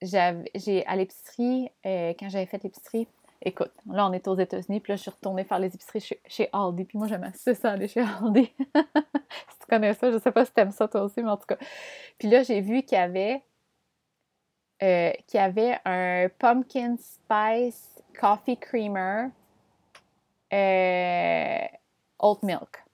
j'ai 0.00 0.86
à 0.86 0.96
l'épicerie, 0.96 1.68
euh, 1.84 2.14
quand 2.18 2.28
j'avais 2.28 2.46
fait 2.46 2.62
l'épicerie, 2.62 3.08
écoute, 3.44 3.72
là, 3.90 4.06
on 4.06 4.12
est 4.12 4.28
aux 4.28 4.36
États-Unis, 4.36 4.78
puis 4.78 4.92
là, 4.92 4.96
je 4.96 5.02
suis 5.02 5.10
retournée 5.10 5.42
faire 5.42 5.58
les 5.58 5.74
épiceries 5.74 6.16
chez, 6.28 6.48
Aldi, 6.52 6.84
puis 6.84 6.98
moi, 6.98 7.08
j'aime 7.08 7.24
assez 7.24 7.54
ça 7.54 7.72
aller 7.72 7.88
chez 7.88 8.00
Aldi. 8.00 8.52
si 8.58 9.58
tu 9.58 9.66
connais 9.68 9.94
ça, 9.94 10.12
je 10.12 10.18
sais 10.18 10.30
pas 10.30 10.44
si 10.44 10.52
tu 10.52 10.60
aimes 10.60 10.70
ça 10.70 10.86
toi 10.86 11.02
aussi, 11.02 11.20
mais 11.20 11.30
en 11.30 11.36
tout 11.36 11.46
cas. 11.46 11.58
Puis 12.18 12.28
là, 12.28 12.44
j'ai 12.44 12.60
vu 12.60 12.84
qu'il 12.84 12.96
y 12.96 13.00
avait 13.00 13.42
euh, 14.82 15.12
qui 15.28 15.38
avait 15.38 15.78
un 15.84 16.28
pumpkin 16.38 16.96
spice 16.96 18.02
coffee 18.18 18.56
creamer 18.56 19.28
euh, 20.52 21.66
oat 22.18 22.38
milk. 22.42 22.84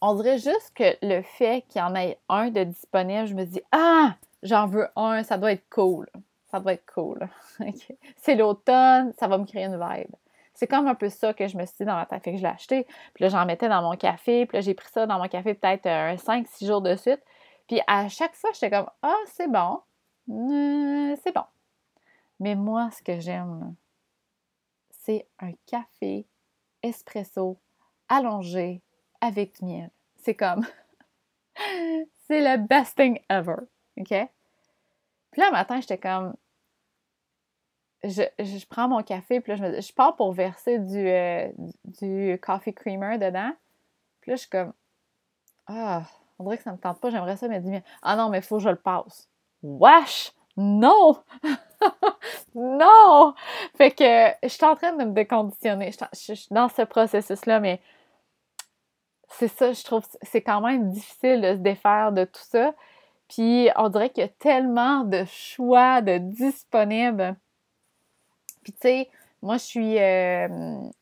On 0.00 0.14
dirait 0.16 0.36
juste 0.36 0.72
que 0.74 0.96
le 1.00 1.22
fait 1.22 1.64
qu'il 1.68 1.80
y 1.80 1.82
en 1.82 1.94
ait 1.94 2.18
un 2.28 2.50
de 2.50 2.64
disponible, 2.64 3.26
je 3.26 3.34
me 3.34 3.44
dis 3.44 3.62
Ah, 3.72 4.16
j'en 4.42 4.66
veux 4.66 4.86
un, 4.96 5.22
ça 5.22 5.38
doit 5.38 5.52
être 5.52 5.68
cool. 5.70 6.06
Ça 6.50 6.60
doit 6.60 6.74
être 6.74 6.84
cool. 6.92 7.26
C'est 8.16 8.34
l'automne, 8.34 9.14
ça 9.18 9.28
va 9.28 9.38
me 9.38 9.46
créer 9.46 9.64
une 9.64 9.80
vibe. 9.80 10.14
C'est 10.52 10.66
comme 10.66 10.86
un 10.86 10.94
peu 10.94 11.08
ça 11.08 11.32
que 11.32 11.48
je 11.48 11.56
me 11.56 11.64
suis 11.64 11.76
dit 11.80 11.84
dans 11.84 11.96
ma 11.96 12.06
tête. 12.06 12.22
Que 12.22 12.36
je 12.36 12.42
l'ai 12.42 12.48
acheté, 12.48 12.86
puis 13.14 13.24
là, 13.24 13.28
j'en 13.28 13.44
mettais 13.46 13.68
dans 13.68 13.82
mon 13.82 13.96
café, 13.96 14.44
puis 14.46 14.58
là, 14.58 14.60
j'ai 14.60 14.74
pris 14.74 14.88
ça 14.92 15.06
dans 15.06 15.18
mon 15.18 15.26
café 15.26 15.54
peut-être 15.54 15.86
un 15.86 16.14
5-6 16.16 16.66
jours 16.66 16.82
de 16.82 16.94
suite. 16.96 17.22
Puis 17.66 17.80
à 17.86 18.08
chaque 18.08 18.34
fois, 18.34 18.50
j'étais 18.52 18.70
comme 18.70 18.90
Ah, 19.02 19.20
c'est 19.26 19.48
bon. 19.48 19.80
Euh, 20.30 21.16
c'est 21.22 21.34
bon. 21.34 21.44
Mais 22.40 22.54
moi, 22.54 22.90
ce 22.90 23.02
que 23.02 23.20
j'aime, 23.20 23.74
c'est 24.90 25.26
un 25.38 25.52
café 25.66 26.26
espresso 26.82 27.58
allongé 28.08 28.82
avec 29.20 29.58
du 29.58 29.64
miel. 29.64 29.90
C'est 30.16 30.34
comme 30.34 30.66
c'est 31.56 32.40
le 32.40 32.58
best 32.58 32.96
thing 32.96 33.18
ever. 33.28 33.56
OK? 33.96 34.08
Puis 34.08 35.40
là, 35.40 35.46
le 35.46 35.52
matin, 35.52 35.80
j'étais 35.80 35.98
comme 35.98 36.34
je, 38.04 38.66
prends 38.66 38.88
mon 38.88 39.02
café, 39.02 39.40
puis 39.40 39.52
là, 39.52 39.56
je, 39.56 39.62
me, 39.62 39.80
je 39.80 39.92
pars 39.92 40.14
pour 40.16 40.32
verser 40.32 40.78
du, 40.78 41.08
euh, 41.08 41.50
du 41.84 42.38
coffee 42.40 42.74
creamer 42.74 43.18
dedans. 43.18 43.52
Puis 44.20 44.30
là, 44.30 44.36
je 44.36 44.40
suis 44.40 44.50
comme 44.50 44.72
Ah, 45.66 46.04
on 46.38 46.44
dirait 46.44 46.56
que 46.58 46.64
ça 46.64 46.72
me 46.72 46.78
tente 46.78 47.00
pas, 47.00 47.10
j'aimerais 47.10 47.36
ça, 47.36 47.48
mais 47.48 47.60
dis 47.60 47.78
Ah 48.02 48.16
non, 48.16 48.28
mais 48.28 48.38
il 48.38 48.44
faut 48.44 48.56
que 48.56 48.62
je 48.62 48.68
le 48.68 48.76
passe. 48.76 49.28
Wesh! 49.62 50.32
Non! 50.56 51.18
non! 52.54 53.34
Fait 53.76 53.90
que 53.90 54.30
je 54.42 54.48
suis 54.48 54.64
en 54.64 54.76
train 54.76 54.92
de 54.92 55.04
me 55.04 55.12
déconditionner. 55.12 55.90
Je 56.12 56.34
suis 56.34 56.48
dans 56.50 56.68
ce 56.68 56.82
processus-là, 56.82 57.60
mais 57.60 57.80
c'est 59.28 59.48
ça, 59.48 59.72
je 59.72 59.82
trouve, 59.82 60.04
c'est 60.22 60.42
quand 60.42 60.60
même 60.60 60.90
difficile 60.90 61.40
de 61.40 61.52
se 61.54 61.58
défaire 61.58 62.12
de 62.12 62.24
tout 62.24 62.42
ça. 62.44 62.72
Puis 63.28 63.68
on 63.76 63.88
dirait 63.88 64.10
qu'il 64.10 64.22
y 64.22 64.26
a 64.26 64.28
tellement 64.28 65.02
de 65.02 65.24
choix, 65.24 66.02
de 66.02 66.18
disponibles. 66.18 67.36
Puis 68.62 68.72
tu 68.72 68.78
sais, 68.82 69.10
moi 69.42 69.56
je 69.56 69.64
suis, 69.64 69.98
euh, 69.98 70.48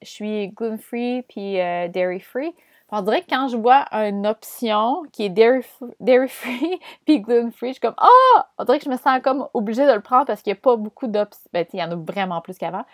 je 0.01 0.09
suis 0.09 0.49
gluten-free 0.49 1.23
puis 1.29 1.61
euh, 1.61 1.89
dairy-free. 1.89 2.55
On 2.95 3.01
dirait 3.01 3.23
que 3.23 3.31
quand 3.31 3.49
je 3.49 3.57
vois 3.57 3.87
une 3.91 4.27
option 4.27 5.03
qui 5.13 5.25
est 5.25 5.31
dairy-free 5.31 6.79
puis 7.07 7.21
gluten-free, 7.21 7.69
je 7.69 7.73
suis 7.73 7.81
comme 7.81 7.95
Ah! 7.97 8.49
On 8.59 8.65
dirait 8.65 8.79
que 8.79 8.85
je 8.85 8.91
me 8.91 8.99
sens 8.99 9.19
comme 9.23 9.49
obligée 9.55 9.87
de 9.87 9.93
le 9.93 10.03
prendre 10.03 10.27
parce 10.27 10.43
qu'il 10.43 10.53
n'y 10.53 10.59
a 10.59 10.61
pas 10.61 10.77
beaucoup 10.77 11.07
d'options. 11.07 11.49
Ben, 11.55 11.67
il 11.73 11.81
y 11.81 11.83
en 11.83 11.91
a 11.91 11.97
vraiment 11.97 12.43
plus 12.43 12.59
qu'avant. 12.59 12.85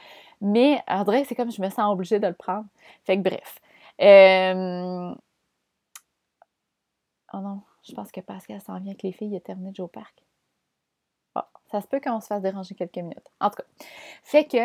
Mais 0.40 0.81
on 0.87 1.02
dirait 1.02 1.23
que 1.23 1.28
c'est 1.28 1.35
comme 1.35 1.50
je 1.50 1.61
me 1.61 1.69
sens 1.69 1.93
obligée 1.93 2.21
de 2.21 2.28
le 2.28 2.35
prendre. 2.35 2.67
Fait 3.05 3.17
que 3.17 3.23
bref. 3.23 3.59
Euh, 4.00 5.12
oh 7.33 7.38
non, 7.38 7.62
je 7.83 7.93
pense 7.93 8.12
que 8.12 8.21
Pascal 8.21 8.61
s'en 8.61 8.78
vient 8.78 8.93
avec 8.93 9.02
les 9.02 9.11
filles, 9.11 9.35
il 9.35 9.40
terminé 9.40 9.71
de 9.71 9.76
jouer 9.76 9.87
au 9.87 9.88
parc. 9.88 10.14
Ah, 11.35 11.49
ça 11.73 11.81
se 11.81 11.88
peut 11.88 12.00
qu'on 12.00 12.21
se 12.21 12.28
fasse 12.28 12.43
déranger 12.43 12.76
quelques 12.76 12.99
minutes. 12.99 13.28
En 13.40 13.50
tout 13.50 13.57
cas. 13.57 13.85
Fait 14.23 14.45
que. 14.45 14.59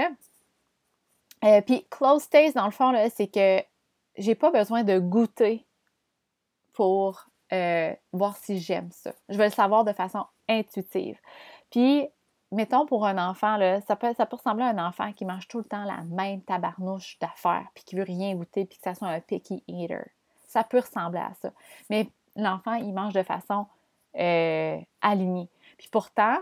Euh, 1.44 1.62
puis 1.62 1.88
close 1.90 2.30
taste, 2.30 2.56
dans 2.56 2.66
le 2.66 2.72
fond, 2.72 2.94
c'est 3.14 3.28
que 3.28 3.64
j'ai 4.18 4.36
pas 4.36 4.52
besoin 4.52 4.84
de 4.84 5.00
goûter 5.00 5.66
pour 6.74 7.28
euh, 7.52 7.94
voir 8.12 8.36
si 8.38 8.60
j'aime 8.60 8.92
ça. 8.92 9.14
Je 9.30 9.38
vais 9.38 9.46
le 9.46 9.52
savoir 9.52 9.84
de 9.84 9.94
façon 9.94 10.26
intuitive. 10.50 11.20
Puis, 11.70 12.08
mettons 12.52 12.86
pour 12.86 13.06
un 13.06 13.18
enfant, 13.18 13.58
là, 13.58 13.82
ça, 13.82 13.96
peut, 13.96 14.14
ça 14.16 14.26
peut 14.26 14.38
ressembler 14.38 14.64
à 14.64 14.70
un 14.70 14.88
enfant 14.88 15.14
qui 15.14 15.26
mange 15.26 15.48
tout 15.48 15.60
le 15.60 15.64
temps 15.64 15.84
la 15.84 16.04
même 16.04 16.42
tabarnouche 16.42 17.18
d'affaires, 17.20 17.68
puis 17.74 17.84
qui 17.84 17.96
veut 17.96 18.04
rien 18.04 18.36
goûter, 18.36 18.66
puis 18.66 18.78
que 18.78 18.84
ça 18.84 18.96
soit 18.96 19.08
un 19.08 19.20
picky 19.20 19.64
eater. 19.68 20.06
Ça 20.48 20.64
peut 20.64 20.80
ressembler 20.80 21.20
à 21.20 21.34
ça. 21.42 21.52
Mais 21.90 22.10
l'enfant, 22.36 22.74
il 22.74 22.94
mange 22.94 23.14
de 23.14 23.24
façon 23.24 23.68
euh, 24.18 24.80
alignée. 25.02 25.50
Puis 25.78 25.90
pourtant, 25.92 26.38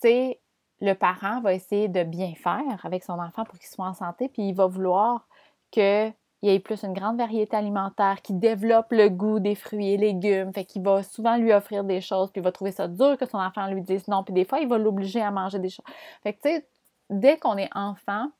tu 0.00 0.08
sais, 0.08 0.40
le 0.80 0.94
parent 0.94 1.40
va 1.40 1.54
essayer 1.54 1.88
de 1.88 2.04
bien 2.04 2.34
faire 2.34 2.84
avec 2.84 3.02
son 3.02 3.18
enfant 3.18 3.44
pour 3.44 3.58
qu'il 3.58 3.68
soit 3.68 3.86
en 3.86 3.94
santé, 3.94 4.28
puis 4.28 4.48
il 4.48 4.54
va 4.54 4.66
vouloir 4.66 5.26
que 5.72 6.12
il 6.42 6.50
y 6.50 6.54
ait 6.54 6.60
plus 6.60 6.82
une 6.84 6.92
grande 6.92 7.18
variété 7.18 7.56
alimentaire, 7.56 8.22
qui 8.22 8.32
développe 8.32 8.92
le 8.92 9.08
goût 9.08 9.40
des 9.40 9.54
fruits 9.54 9.90
et 9.90 9.96
légumes, 9.96 10.52
fait 10.52 10.64
qu'il 10.64 10.82
va 10.82 11.02
souvent 11.02 11.36
lui 11.36 11.52
offrir 11.52 11.84
des 11.84 12.00
choses, 12.00 12.30
puis 12.30 12.40
il 12.40 12.44
va 12.44 12.52
trouver 12.52 12.72
ça 12.72 12.86
dur 12.88 13.16
que 13.18 13.26
son 13.26 13.38
enfant 13.38 13.66
lui 13.68 13.82
dise 13.82 14.06
non, 14.08 14.22
puis 14.22 14.32
des 14.34 14.44
fois, 14.44 14.60
il 14.60 14.68
va 14.68 14.78
l'obliger 14.78 15.20
à 15.20 15.30
manger 15.30 15.58
des 15.58 15.70
choses. 15.70 15.86
Fait 16.22 16.32
que, 16.32 16.40
tu 16.42 16.48
sais, 16.48 16.66
dès 17.10 17.38
qu'on 17.38 17.56
est 17.56 17.70
enfant, 17.74 18.30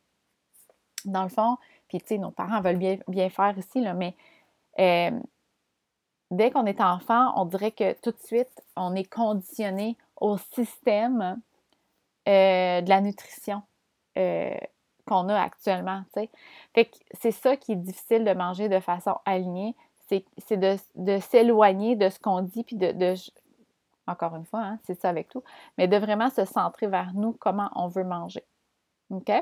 dans 1.05 1.23
le 1.23 1.29
fond, 1.29 1.57
puis, 1.89 2.01
tu 2.01 2.09
sais, 2.09 2.19
nos 2.19 2.31
parents 2.31 2.61
veulent 2.61 2.77
bien, 2.77 2.99
bien 3.09 3.31
faire 3.31 3.57
ici, 3.59 3.85
mais 3.97 4.15
euh, 4.79 5.19
dès 6.31 6.51
qu'on 6.51 6.67
est 6.67 6.81
enfant, 6.81 7.33
on 7.37 7.47
dirait 7.47 7.73
que 7.73 7.95
tout 8.01 8.11
de 8.11 8.21
suite, 8.25 8.63
on 8.77 8.95
est 8.95 9.09
conditionné 9.11 9.97
au 10.21 10.37
système 10.37 11.41
euh, 12.29 12.81
de 12.83 12.89
la 12.89 13.01
nutrition. 13.01 13.63
Euh, 14.19 14.55
qu'on 15.09 15.29
a 15.29 15.41
actuellement. 15.41 16.03
Fait 16.13 16.85
que 16.85 16.97
c'est 17.13 17.31
ça 17.31 17.57
qui 17.57 17.73
est 17.73 17.77
difficile 17.77 18.25
de 18.25 18.33
manger 18.33 18.69
de 18.69 18.79
façon 18.81 19.17
alignée, 19.25 19.75
c'est 20.07 20.57
de, 20.57 21.19
s'éloigner 21.19 21.97
de 21.97 22.09
ce 22.09 22.19
qu'on 22.19 22.43
dit, 22.43 22.65
puis 22.65 22.77
de, 22.77 23.15
encore 24.07 24.37
une 24.37 24.45
fois, 24.45 24.61
hein, 24.61 24.79
c'est 24.85 24.99
ça 24.99 25.09
avec 25.09 25.29
tout, 25.29 25.43
mais 25.77 25.89
de 25.89 25.97
vraiment 25.97 26.31
se 26.31 26.45
centrer 26.45 26.87
vers 26.87 27.13
nous, 27.15 27.33
comment 27.33 27.71
on 27.75 27.89
veut 27.89 28.05
manger. 28.05 28.45
OK? 29.11 29.33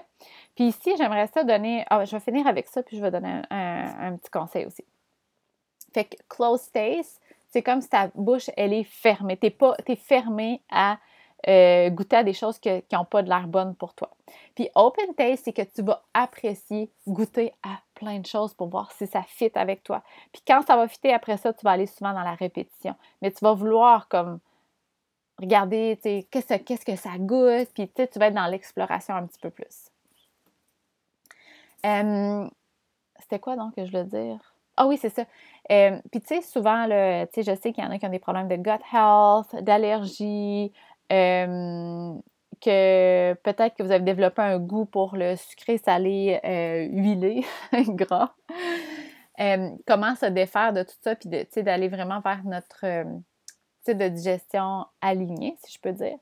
Puis 0.55 0.65
ici, 0.69 0.95
j'aimerais 0.97 1.27
ça 1.29 1.45
donner, 1.45 1.85
ah, 1.91 2.05
je 2.05 2.13
vais 2.17 2.21
finir 2.21 2.47
avec 2.47 2.69
ça, 2.69 2.83
puis 2.83 2.97
je 2.97 3.03
vais 3.03 3.11
donner 3.11 3.43
un, 3.51 4.17
petit 4.17 4.31
conseil 4.31 4.67
aussi. 4.67 4.85
Fait 5.93 6.05
que 6.05 6.17
close 6.29 6.71
taste, 6.71 7.21
c'est 7.49 7.63
comme 7.63 7.81
si 7.81 7.89
ta 7.89 8.09
bouche, 8.15 8.51
elle 8.57 8.73
est 8.73 8.85
fermée. 8.85 9.37
Tu 9.37 9.47
es, 9.47 9.97
fermé 9.97 10.63
à 10.71 10.99
euh, 11.49 11.91
goûter 11.91 12.17
à 12.17 12.25
des 12.25 12.33
choses 12.33 12.59
qui 12.59 12.71
n'ont 12.93 13.05
pas 13.05 13.23
de 13.23 13.29
l'air 13.29 13.47
bonnes 13.47 13.76
pour 13.76 13.95
toi. 13.95 14.11
Puis 14.57 14.69
open 14.75 15.15
taste, 15.15 15.45
c'est 15.45 15.53
que 15.53 15.62
tu 15.62 15.83
vas 15.83 16.03
apprécier 16.12 16.91
goûter 17.07 17.53
à 17.62 17.79
plein 17.95 18.19
de 18.19 18.26
choses 18.26 18.53
pour 18.53 18.69
voir 18.69 18.91
si 18.91 19.07
ça 19.07 19.23
fit 19.23 19.53
avec 19.55 19.85
toi. 19.85 20.03
Puis 20.33 20.43
quand 20.45 20.62
ça 20.67 20.76
va 20.76 20.88
fitter 20.88 21.12
après 21.12 21.37
ça, 21.37 21.53
tu 21.53 21.65
vas 21.65 21.71
aller 21.73 21.87
souvent 21.87 22.12
dans 22.12 22.23
la 22.23 22.35
répétition. 22.35 22.97
Mais 23.23 23.31
tu 23.31 23.38
vas 23.45 23.55
vouloir 23.55 24.09
comme 24.09 24.41
regarder, 25.38 25.97
tu 26.03 26.03
sais, 26.03 26.26
qu'est-ce, 26.31 26.85
que 26.85 26.97
ça 26.97 27.11
goûte, 27.19 27.69
puis 27.75 27.88
tu 27.88 28.19
vas 28.19 28.26
être 28.26 28.35
dans 28.35 28.47
l'exploration 28.47 29.15
un 29.15 29.26
petit 29.26 29.38
peu 29.38 29.50
plus. 29.50 29.91
c'était 33.21 33.38
quoi 33.38 33.55
donc 33.55 33.76
que 33.76 33.85
je 33.85 33.93
veux 33.93 34.05
dire? 34.05 34.55
Ah 34.76 34.87
oui, 34.87 34.99
c'est 34.99 35.11
ça. 35.11 35.25
puis 35.69 36.21
tu 36.21 36.26
sais, 36.26 36.43
souvent, 36.43 36.87
je 36.87 37.59
sais 37.62 37.73
qu'il 37.73 37.85
y 37.85 37.87
en 37.87 37.91
a 37.91 37.99
qui 37.99 38.07
ont 38.07 38.11
des 38.11 38.19
problèmes 38.19 38.49
de 38.49 38.57
gut 38.57 38.83
health, 38.93 39.62
d'allergie, 39.62 40.73
que 41.09 43.35
peut-être 43.35 43.77
que 43.77 43.83
vous 43.83 43.93
avez 43.93 44.05
développé 44.05 44.43
un 44.43 44.59
goût 44.59 44.87
pour 44.87 45.17
le 45.17 45.37
sucré, 45.37 45.79
salé, 45.79 46.41
euh, 46.45 46.87
huilé, 46.91 47.45
gras. 47.89 48.33
comment 49.87 50.15
se 50.17 50.27
défaire 50.27 50.73
de 50.73 50.83
tout 50.83 50.97
ça, 51.03 51.15
puis 51.15 51.29
d'aller 51.63 51.89
vraiment 51.89 52.21
vers 52.21 52.43
notre 52.45 53.05
type 53.85 53.99
de 53.99 54.09
digestion 54.09 54.87
aligné, 55.01 55.57
si 55.65 55.75
je 55.75 55.81
peux 55.81 55.93
dire? 55.93 56.19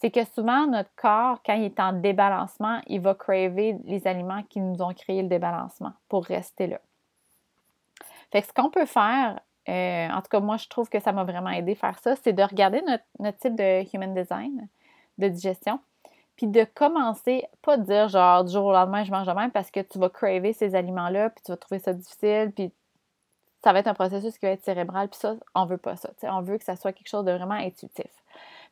C'est 0.00 0.10
que 0.10 0.24
souvent, 0.24 0.68
notre 0.68 0.94
corps, 0.94 1.42
quand 1.44 1.54
il 1.54 1.64
est 1.64 1.80
en 1.80 1.92
débalancement, 1.92 2.80
il 2.86 3.00
va 3.00 3.14
craver 3.14 3.76
les 3.84 4.06
aliments 4.06 4.44
qui 4.44 4.60
nous 4.60 4.80
ont 4.80 4.94
créé 4.94 5.22
le 5.22 5.28
débalancement 5.28 5.92
pour 6.08 6.24
rester 6.24 6.68
là. 6.68 6.80
Fait 8.30 8.42
que 8.42 8.48
ce 8.48 8.52
qu'on 8.52 8.70
peut 8.70 8.86
faire, 8.86 9.40
euh, 9.68 10.08
en 10.08 10.22
tout 10.22 10.28
cas, 10.30 10.40
moi, 10.40 10.56
je 10.56 10.66
trouve 10.68 10.88
que 10.88 10.98
ça 10.98 11.12
m'a 11.12 11.24
vraiment 11.24 11.50
aidé 11.50 11.72
à 11.72 11.74
faire 11.74 11.98
ça, 11.98 12.16
c'est 12.16 12.32
de 12.32 12.42
regarder 12.42 12.82
notre, 13.18 13.38
type 13.38 13.54
de 13.54 13.84
human 13.94 14.14
design, 14.14 14.68
de 15.18 15.28
digestion, 15.28 15.80
puis 16.36 16.46
de 16.46 16.64
commencer, 16.74 17.44
pas 17.62 17.76
de 17.76 17.84
dire 17.84 18.08
genre 18.08 18.44
du 18.44 18.52
jour 18.52 18.66
au 18.66 18.72
lendemain, 18.72 19.04
je 19.04 19.10
mange 19.10 19.26
de 19.26 19.32
même 19.32 19.50
parce 19.50 19.70
que 19.70 19.80
tu 19.80 19.98
vas 19.98 20.08
craver 20.08 20.52
ces 20.52 20.74
aliments-là, 20.74 21.30
puis 21.30 21.42
tu 21.44 21.52
vas 21.52 21.56
trouver 21.56 21.80
ça 21.80 21.92
difficile, 21.92 22.52
puis 22.54 22.72
ça 23.62 23.72
va 23.72 23.80
être 23.80 23.88
un 23.88 23.94
processus 23.94 24.38
qui 24.38 24.46
va 24.46 24.52
être 24.52 24.64
cérébral, 24.64 25.08
puis 25.08 25.18
ça, 25.18 25.34
on 25.54 25.66
veut 25.66 25.78
pas 25.78 25.96
ça. 25.96 26.10
on 26.22 26.40
veut 26.40 26.58
que 26.58 26.64
ça 26.64 26.76
soit 26.76 26.92
quelque 26.92 27.08
chose 27.08 27.24
de 27.24 27.32
vraiment 27.32 27.54
intuitif. 27.54 28.10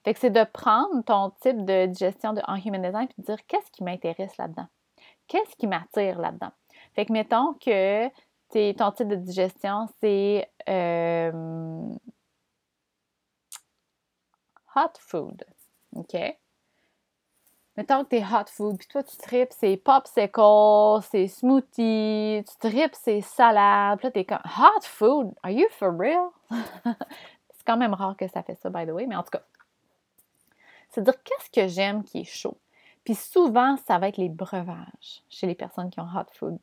Fait 0.04 0.14
que 0.14 0.20
c'est 0.20 0.30
de 0.30 0.44
prendre 0.44 1.02
ton 1.04 1.30
type 1.40 1.64
de 1.64 1.86
digestion 1.86 2.32
de, 2.32 2.40
en 2.46 2.54
human 2.56 2.80
design 2.80 3.08
puis 3.08 3.16
de 3.18 3.24
dire 3.24 3.44
qu'est-ce 3.48 3.70
qui 3.72 3.82
m'intéresse 3.82 4.36
là-dedans? 4.36 4.68
Qu'est-ce 5.26 5.56
qui 5.56 5.66
m'attire 5.66 6.20
là-dedans? 6.20 6.52
Fait 6.94 7.04
que 7.04 7.12
mettons 7.12 7.54
que 7.54 8.08
ton 8.76 8.90
type 8.92 9.08
de 9.08 9.16
digestion, 9.16 9.86
c'est 10.00 10.50
euh, 10.68 11.94
hot 14.74 14.92
food. 14.98 15.44
OK? 15.94 16.16
Mettons 17.76 18.04
que 18.04 18.08
t'es 18.08 18.22
hot 18.24 18.46
food, 18.46 18.78
puis 18.78 18.88
toi, 18.88 19.02
tu 19.02 19.16
tripes, 19.18 19.52
c'est 19.52 19.76
popsicle, 19.76 21.02
c'est 21.10 21.26
smoothie, 21.28 22.42
tu 22.48 22.56
tripes, 22.58 22.94
c'est 22.94 23.20
salade, 23.20 23.98
puis 23.98 24.06
là, 24.06 24.10
t'es 24.12 24.24
comme 24.24 24.38
hot 24.44 24.82
food, 24.82 25.34
are 25.42 25.50
you 25.50 25.66
for 25.70 25.94
real? 25.94 26.30
c'est 26.50 27.64
quand 27.66 27.76
même 27.76 27.92
rare 27.92 28.16
que 28.16 28.28
ça 28.28 28.42
fait 28.42 28.54
ça, 28.54 28.70
by 28.70 28.86
the 28.86 28.90
way, 28.90 29.06
mais 29.06 29.16
en 29.16 29.22
tout 29.22 29.30
cas, 29.30 29.42
c'est 30.88 31.02
dire 31.02 31.22
qu'est-ce 31.22 31.50
que 31.50 31.68
j'aime 31.68 32.02
qui 32.02 32.20
est 32.20 32.24
chaud? 32.24 32.56
Puis 33.04 33.14
souvent, 33.14 33.76
ça 33.86 33.98
va 33.98 34.08
être 34.08 34.16
les 34.16 34.30
breuvages 34.30 35.22
chez 35.28 35.46
les 35.46 35.54
personnes 35.54 35.90
qui 35.90 36.00
ont 36.00 36.08
hot 36.08 36.32
food. 36.32 36.58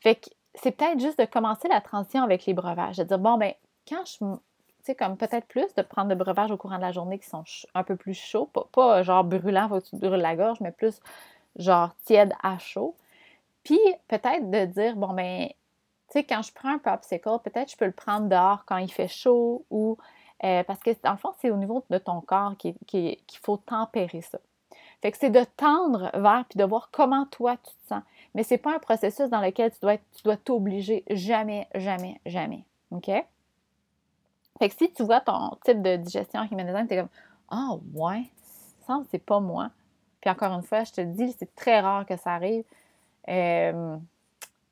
Fait 0.00 0.16
que 0.16 0.28
c'est 0.56 0.72
peut-être 0.72 1.00
juste 1.00 1.18
de 1.18 1.24
commencer 1.24 1.68
la 1.68 1.80
transition 1.80 2.22
avec 2.22 2.46
les 2.46 2.54
breuvages, 2.54 2.96
de 2.96 3.04
dire 3.04 3.18
bon, 3.18 3.36
ben, 3.36 3.52
quand 3.88 4.04
je. 4.04 4.18
Tu 4.18 4.92
sais, 4.92 4.94
comme 4.94 5.16
peut-être 5.16 5.46
plus 5.48 5.74
de 5.74 5.82
prendre 5.82 6.08
des 6.08 6.14
breuvages 6.14 6.52
au 6.52 6.56
courant 6.56 6.76
de 6.76 6.82
la 6.82 6.92
journée 6.92 7.18
qui 7.18 7.28
sont 7.28 7.42
un 7.74 7.82
peu 7.82 7.96
plus 7.96 8.14
chauds, 8.14 8.46
pas, 8.46 9.02
genre 9.02 9.24
brûlant, 9.24 9.68
faut 9.68 9.80
que 9.80 9.86
tu 9.86 9.96
brûles 9.96 10.20
la 10.20 10.36
gorge, 10.36 10.60
mais 10.60 10.70
plus 10.70 11.00
genre 11.56 11.90
tiède 12.04 12.32
à 12.42 12.58
chaud. 12.58 12.94
Puis 13.64 13.80
peut-être 14.06 14.48
de 14.48 14.64
dire 14.66 14.94
bon, 14.96 15.12
ben, 15.12 15.48
tu 15.48 15.54
sais, 16.10 16.24
quand 16.24 16.42
je 16.42 16.52
prends 16.52 16.74
un 16.74 16.78
popsicle, 16.78 17.28
peut-être 17.42 17.72
je 17.72 17.76
peux 17.76 17.86
le 17.86 17.92
prendre 17.92 18.28
dehors 18.28 18.64
quand 18.66 18.78
il 18.78 18.92
fait 18.92 19.08
chaud 19.08 19.64
ou. 19.70 19.98
Euh, 20.44 20.62
parce 20.64 20.80
que, 20.80 20.90
dans 21.02 21.12
le 21.12 21.16
fond, 21.16 21.32
c'est 21.40 21.50
au 21.50 21.56
niveau 21.56 21.82
de 21.88 21.98
ton 21.98 22.20
corps 22.20 22.54
qu'il 22.58 23.18
faut 23.42 23.56
tempérer 23.56 24.20
ça. 24.20 24.38
Fait 25.02 25.12
que 25.12 25.18
c'est 25.18 25.30
de 25.30 25.44
tendre 25.56 26.10
vers 26.14 26.44
puis 26.48 26.58
de 26.58 26.64
voir 26.64 26.88
comment 26.90 27.26
toi 27.26 27.56
tu 27.56 27.70
te 27.82 27.88
sens. 27.88 28.02
Mais 28.34 28.42
ce 28.42 28.54
n'est 28.54 28.58
pas 28.58 28.74
un 28.74 28.78
processus 28.78 29.28
dans 29.28 29.40
lequel 29.40 29.70
tu 29.70 29.78
dois, 29.80 29.96
tu 29.98 30.22
dois 30.24 30.36
t'obliger 30.36 31.04
jamais, 31.10 31.68
jamais, 31.74 32.20
jamais. 32.26 32.64
OK? 32.90 33.10
Fait 34.58 34.68
que 34.68 34.74
si 34.74 34.90
tu 34.92 35.02
vois 35.04 35.20
ton 35.20 35.50
type 35.64 35.82
de 35.82 35.96
digestion 35.96 36.42
humanisante, 36.50 36.88
tu 36.88 36.94
es 36.94 36.98
comme 36.98 37.08
Ah, 37.50 37.68
oh, 37.72 37.82
ouais, 37.94 38.24
ça, 38.86 39.02
c'est 39.10 39.24
pas 39.24 39.40
moi. 39.40 39.70
Puis 40.20 40.30
encore 40.30 40.52
une 40.52 40.62
fois, 40.62 40.84
je 40.84 40.92
te 40.92 41.00
dis, 41.02 41.34
c'est 41.38 41.54
très 41.54 41.80
rare 41.80 42.06
que 42.06 42.16
ça 42.16 42.32
arrive. 42.32 42.64
Euh, 43.28 43.96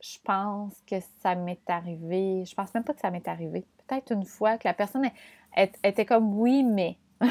je 0.00 0.18
pense 0.22 0.72
que 0.86 0.96
ça 1.20 1.34
m'est 1.34 1.68
arrivé. 1.68 2.44
Je 2.44 2.54
pense 2.54 2.72
même 2.74 2.84
pas 2.84 2.94
que 2.94 3.00
ça 3.00 3.10
m'est 3.10 3.26
arrivé. 3.28 3.64
Peut-être 3.86 4.12
une 4.12 4.24
fois 4.24 4.58
que 4.58 4.66
la 4.66 4.74
personne 4.74 5.08
était 5.56 6.06
comme 6.06 6.38
oui, 6.38 6.62
mais. 6.62 6.96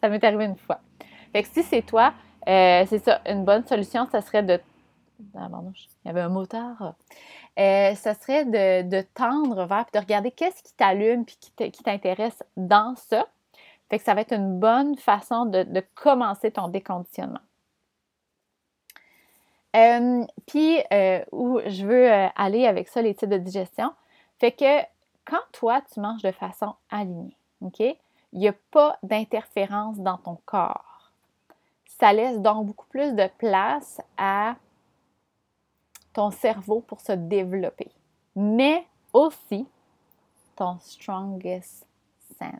ça 0.00 0.08
m'est 0.08 0.22
arrivé 0.22 0.44
une 0.44 0.56
fois. 0.56 0.80
Fait 1.32 1.42
que 1.42 1.48
si 1.48 1.62
c'est 1.62 1.82
toi, 1.82 2.12
euh, 2.48 2.84
c'est 2.88 2.98
ça, 2.98 3.20
une 3.26 3.44
bonne 3.44 3.66
solution, 3.66 4.06
ça 4.10 4.20
serait 4.20 4.42
de 4.42 4.60
ah, 5.36 5.48
il 6.04 6.06
y 6.06 6.08
avait 6.08 6.20
un 6.20 6.28
motard. 6.28 6.94
Euh, 7.58 7.94
ça 7.94 8.14
serait 8.14 8.44
de, 8.44 9.02
tendre 9.14 9.66
vers, 9.66 9.84
puis 9.86 9.98
de 9.98 10.04
regarder 10.04 10.30
qu'est-ce 10.30 10.62
qui 10.62 10.72
t'allume, 10.74 11.24
puis 11.24 11.36
qui 11.38 11.82
t'intéresse 11.82 12.42
dans 12.56 12.94
ça. 12.96 13.26
Fait 13.90 13.98
que 13.98 14.04
ça 14.04 14.14
va 14.14 14.22
être 14.22 14.32
une 14.32 14.58
bonne 14.58 14.96
façon 14.96 15.44
de, 15.46 15.84
commencer 15.94 16.50
ton 16.50 16.68
déconditionnement. 16.68 17.40
Euh, 19.76 20.24
puis, 20.46 20.78
euh, 20.92 21.24
où 21.32 21.60
je 21.66 21.86
veux 21.86 22.10
aller 22.36 22.66
avec 22.66 22.88
ça, 22.88 23.00
les 23.00 23.14
types 23.14 23.28
de 23.28 23.38
digestion, 23.38 23.92
fait 24.38 24.52
que 24.52 24.80
quand 25.24 25.42
toi, 25.52 25.82
tu 25.92 26.00
manges 26.00 26.22
de 26.22 26.32
façon 26.32 26.74
alignée, 26.90 27.36
OK, 27.60 27.80
il 27.80 27.98
n'y 28.38 28.48
a 28.48 28.54
pas 28.70 28.98
d'interférence 29.02 29.98
dans 29.98 30.18
ton 30.18 30.38
corps. 30.44 30.91
Ça 32.02 32.12
laisse 32.12 32.40
donc 32.40 32.66
beaucoup 32.66 32.86
plus 32.86 33.14
de 33.14 33.28
place 33.38 34.00
à 34.16 34.56
ton 36.12 36.32
cerveau 36.32 36.80
pour 36.80 37.00
se 37.00 37.12
développer, 37.12 37.92
mais 38.34 38.84
aussi 39.12 39.68
ton 40.56 40.80
strongest 40.80 41.86
sense. 42.36 42.50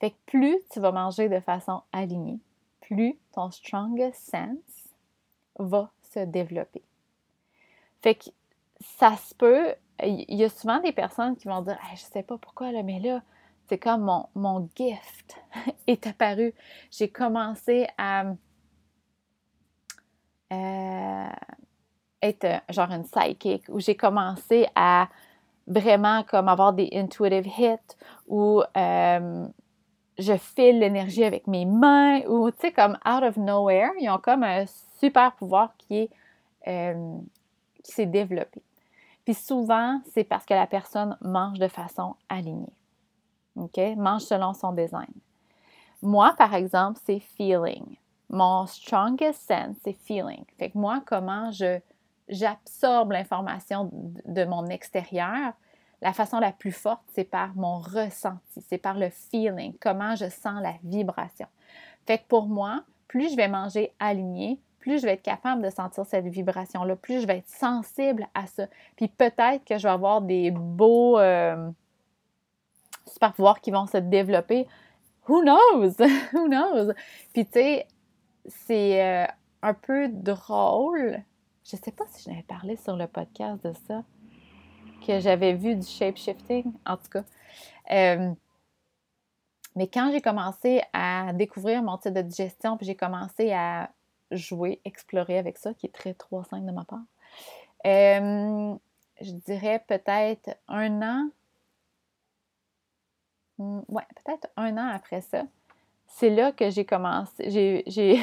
Fait 0.00 0.12
que 0.12 0.16
plus 0.24 0.56
tu 0.70 0.80
vas 0.80 0.92
manger 0.92 1.28
de 1.28 1.40
façon 1.40 1.82
alignée, 1.92 2.38
plus 2.80 3.18
ton 3.34 3.50
strongest 3.50 4.30
sense 4.30 4.88
va 5.58 5.90
se 6.00 6.20
développer. 6.20 6.80
Fait 8.00 8.14
que 8.14 8.30
ça 8.80 9.14
se 9.18 9.34
peut, 9.34 9.74
il 10.02 10.34
y 10.34 10.42
a 10.42 10.48
souvent 10.48 10.80
des 10.80 10.92
personnes 10.92 11.36
qui 11.36 11.48
vont 11.48 11.60
dire 11.60 11.78
Je 11.90 11.96
je 11.96 12.04
sais 12.06 12.22
pas 12.22 12.38
pourquoi, 12.38 12.72
mais 12.82 12.98
là, 12.98 13.20
c'est 13.68 13.78
comme 13.78 14.26
mon, 14.34 14.68
gift 14.76 15.36
est 15.86 16.06
apparu. 16.06 16.54
J'ai 16.90 17.08
commencé 17.08 17.86
à. 17.98 18.24
Euh, 20.52 21.28
être 22.22 22.44
euh, 22.44 22.58
genre 22.70 22.90
une 22.90 23.04
psychic, 23.04 23.64
où 23.68 23.80
j'ai 23.80 23.94
commencé 23.94 24.66
à 24.74 25.08
vraiment 25.66 26.22
comme 26.22 26.48
avoir 26.48 26.72
des 26.72 26.88
intuitive 26.92 27.46
hits, 27.58 27.96
où 28.26 28.62
euh, 28.76 29.46
je 30.18 30.36
file 30.36 30.78
l'énergie 30.78 31.24
avec 31.24 31.46
mes 31.46 31.64
mains, 31.64 32.20
ou 32.26 32.50
tu 32.50 32.58
sais, 32.60 32.72
comme 32.72 32.98
out 33.06 33.22
of 33.22 33.36
nowhere, 33.36 33.90
ils 34.00 34.08
ont 34.08 34.18
comme 34.18 34.42
un 34.42 34.64
super 35.00 35.32
pouvoir 35.32 35.74
qui 35.76 36.08
euh, 36.66 37.18
qui 37.82 37.92
s'est 37.92 38.06
développé. 38.06 38.62
Puis 39.24 39.34
souvent, 39.34 40.00
c'est 40.12 40.24
parce 40.24 40.44
que 40.44 40.54
la 40.54 40.66
personne 40.66 41.16
mange 41.20 41.58
de 41.58 41.68
façon 41.68 42.14
alignée. 42.28 42.72
OK? 43.56 43.78
Mange 43.96 44.22
selon 44.22 44.52
son 44.54 44.72
design. 44.72 45.12
Moi, 46.02 46.34
par 46.36 46.54
exemple, 46.54 47.00
c'est 47.04 47.20
feeling. 47.20 47.96
Mon 48.28 48.66
strongest 48.66 49.40
sense, 49.46 49.76
c'est 49.82 49.96
feeling. 50.04 50.44
Fait 50.58 50.70
que 50.70 50.78
moi, 50.78 51.02
comment 51.06 51.50
je 51.50 51.80
j'absorbe 52.28 53.12
l'information 53.12 53.90
de 53.92 54.44
mon 54.44 54.66
extérieur, 54.66 55.52
la 56.02 56.12
façon 56.12 56.38
la 56.38 56.52
plus 56.52 56.72
forte, 56.72 57.02
c'est 57.12 57.24
par 57.24 57.54
mon 57.54 57.78
ressenti, 57.78 58.62
c'est 58.68 58.78
par 58.78 58.98
le 58.98 59.10
feeling, 59.10 59.74
comment 59.80 60.14
je 60.16 60.28
sens 60.28 60.60
la 60.62 60.74
vibration. 60.82 61.46
Fait 62.06 62.18
que 62.18 62.24
pour 62.28 62.46
moi, 62.46 62.82
plus 63.08 63.30
je 63.30 63.36
vais 63.36 63.48
manger 63.48 63.92
aligné, 63.98 64.58
plus 64.80 65.00
je 65.00 65.06
vais 65.06 65.14
être 65.14 65.22
capable 65.22 65.62
de 65.62 65.70
sentir 65.70 66.04
cette 66.06 66.26
vibration-là, 66.26 66.96
plus 66.96 67.20
je 67.20 67.26
vais 67.26 67.38
être 67.38 67.48
sensible 67.48 68.26
à 68.34 68.46
ça. 68.46 68.66
Puis 68.96 69.08
peut-être 69.08 69.64
que 69.64 69.78
je 69.78 69.84
vais 69.84 69.92
avoir 69.92 70.20
des 70.20 70.50
beaux 70.50 71.18
euh, 71.18 71.70
super 73.06 73.32
pouvoirs 73.32 73.60
qui 73.60 73.70
vont 73.70 73.86
se 73.86 73.98
développer. 73.98 74.66
Who 75.28 75.42
knows? 75.42 75.96
Who 76.32 76.48
knows? 76.48 76.92
Puis 77.32 77.46
tu 77.46 77.52
sais, 77.52 77.86
c'est 78.46 79.02
euh, 79.02 79.26
un 79.62 79.74
peu 79.74 80.08
drôle 80.08 81.22
je 81.70 81.76
sais 81.76 81.90
pas 81.90 82.04
si 82.10 82.22
je 82.22 82.30
n'avais 82.30 82.44
parlé 82.44 82.76
sur 82.76 82.96
le 82.96 83.06
podcast 83.08 83.64
de 83.66 83.72
ça, 83.88 84.04
que 85.04 85.18
j'avais 85.18 85.54
vu 85.54 85.74
du 85.74 85.86
shape-shifting, 85.86 86.72
en 86.86 86.96
tout 86.96 87.08
cas. 87.10 87.24
Euh, 87.90 88.32
mais 89.74 89.88
quand 89.88 90.10
j'ai 90.12 90.20
commencé 90.20 90.82
à 90.92 91.32
découvrir 91.32 91.82
mon 91.82 91.98
type 91.98 92.12
de 92.12 92.22
digestion, 92.22 92.76
puis 92.76 92.86
j'ai 92.86 92.94
commencé 92.94 93.52
à 93.52 93.90
jouer, 94.30 94.80
explorer 94.84 95.38
avec 95.38 95.58
ça, 95.58 95.74
qui 95.74 95.86
est 95.86 95.94
très 95.94 96.12
3-5 96.12 96.64
de 96.64 96.70
ma 96.70 96.84
part, 96.84 97.04
euh, 97.84 98.74
je 99.20 99.32
dirais 99.32 99.84
peut-être 99.88 100.56
un 100.68 101.02
an, 101.02 101.28
ouais, 103.58 104.04
peut-être 104.24 104.48
un 104.56 104.76
an 104.76 104.88
après 104.88 105.20
ça, 105.20 105.44
c'est 106.06 106.30
là 106.30 106.52
que 106.52 106.70
j'ai 106.70 106.84
commencé, 106.84 107.50
j'ai 107.50 108.22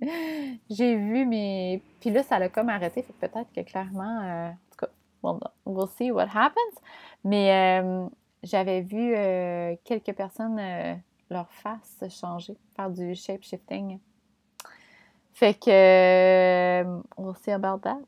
vu 0.96 1.26
mes. 1.26 1.82
Puis 2.00 2.10
là, 2.10 2.22
ça 2.22 2.38
l'a 2.38 2.48
comme 2.48 2.68
arrêté. 2.68 3.02
Fait 3.02 3.28
peut-être 3.28 3.52
que 3.52 3.60
clairement, 3.62 4.20
euh, 4.22 4.48
en 4.48 4.56
tout 4.70 4.78
cas, 4.78 4.88
bon, 5.22 5.40
we'll 5.66 5.88
see 5.88 6.10
what 6.10 6.28
happens. 6.34 6.80
Mais 7.24 7.80
euh, 7.82 8.06
j'avais 8.42 8.80
vu 8.80 9.14
euh, 9.14 9.74
quelques 9.84 10.14
personnes 10.14 10.60
leur 11.28 11.50
face 11.52 12.02
changer, 12.08 12.56
faire 12.74 12.90
du 12.90 13.14
shape 13.14 13.42
shifting. 13.42 13.98
Fait 15.32 15.54
que 15.54 16.82
we'll 17.16 17.36
see 17.36 17.52
about 17.52 17.78
that. 17.78 18.00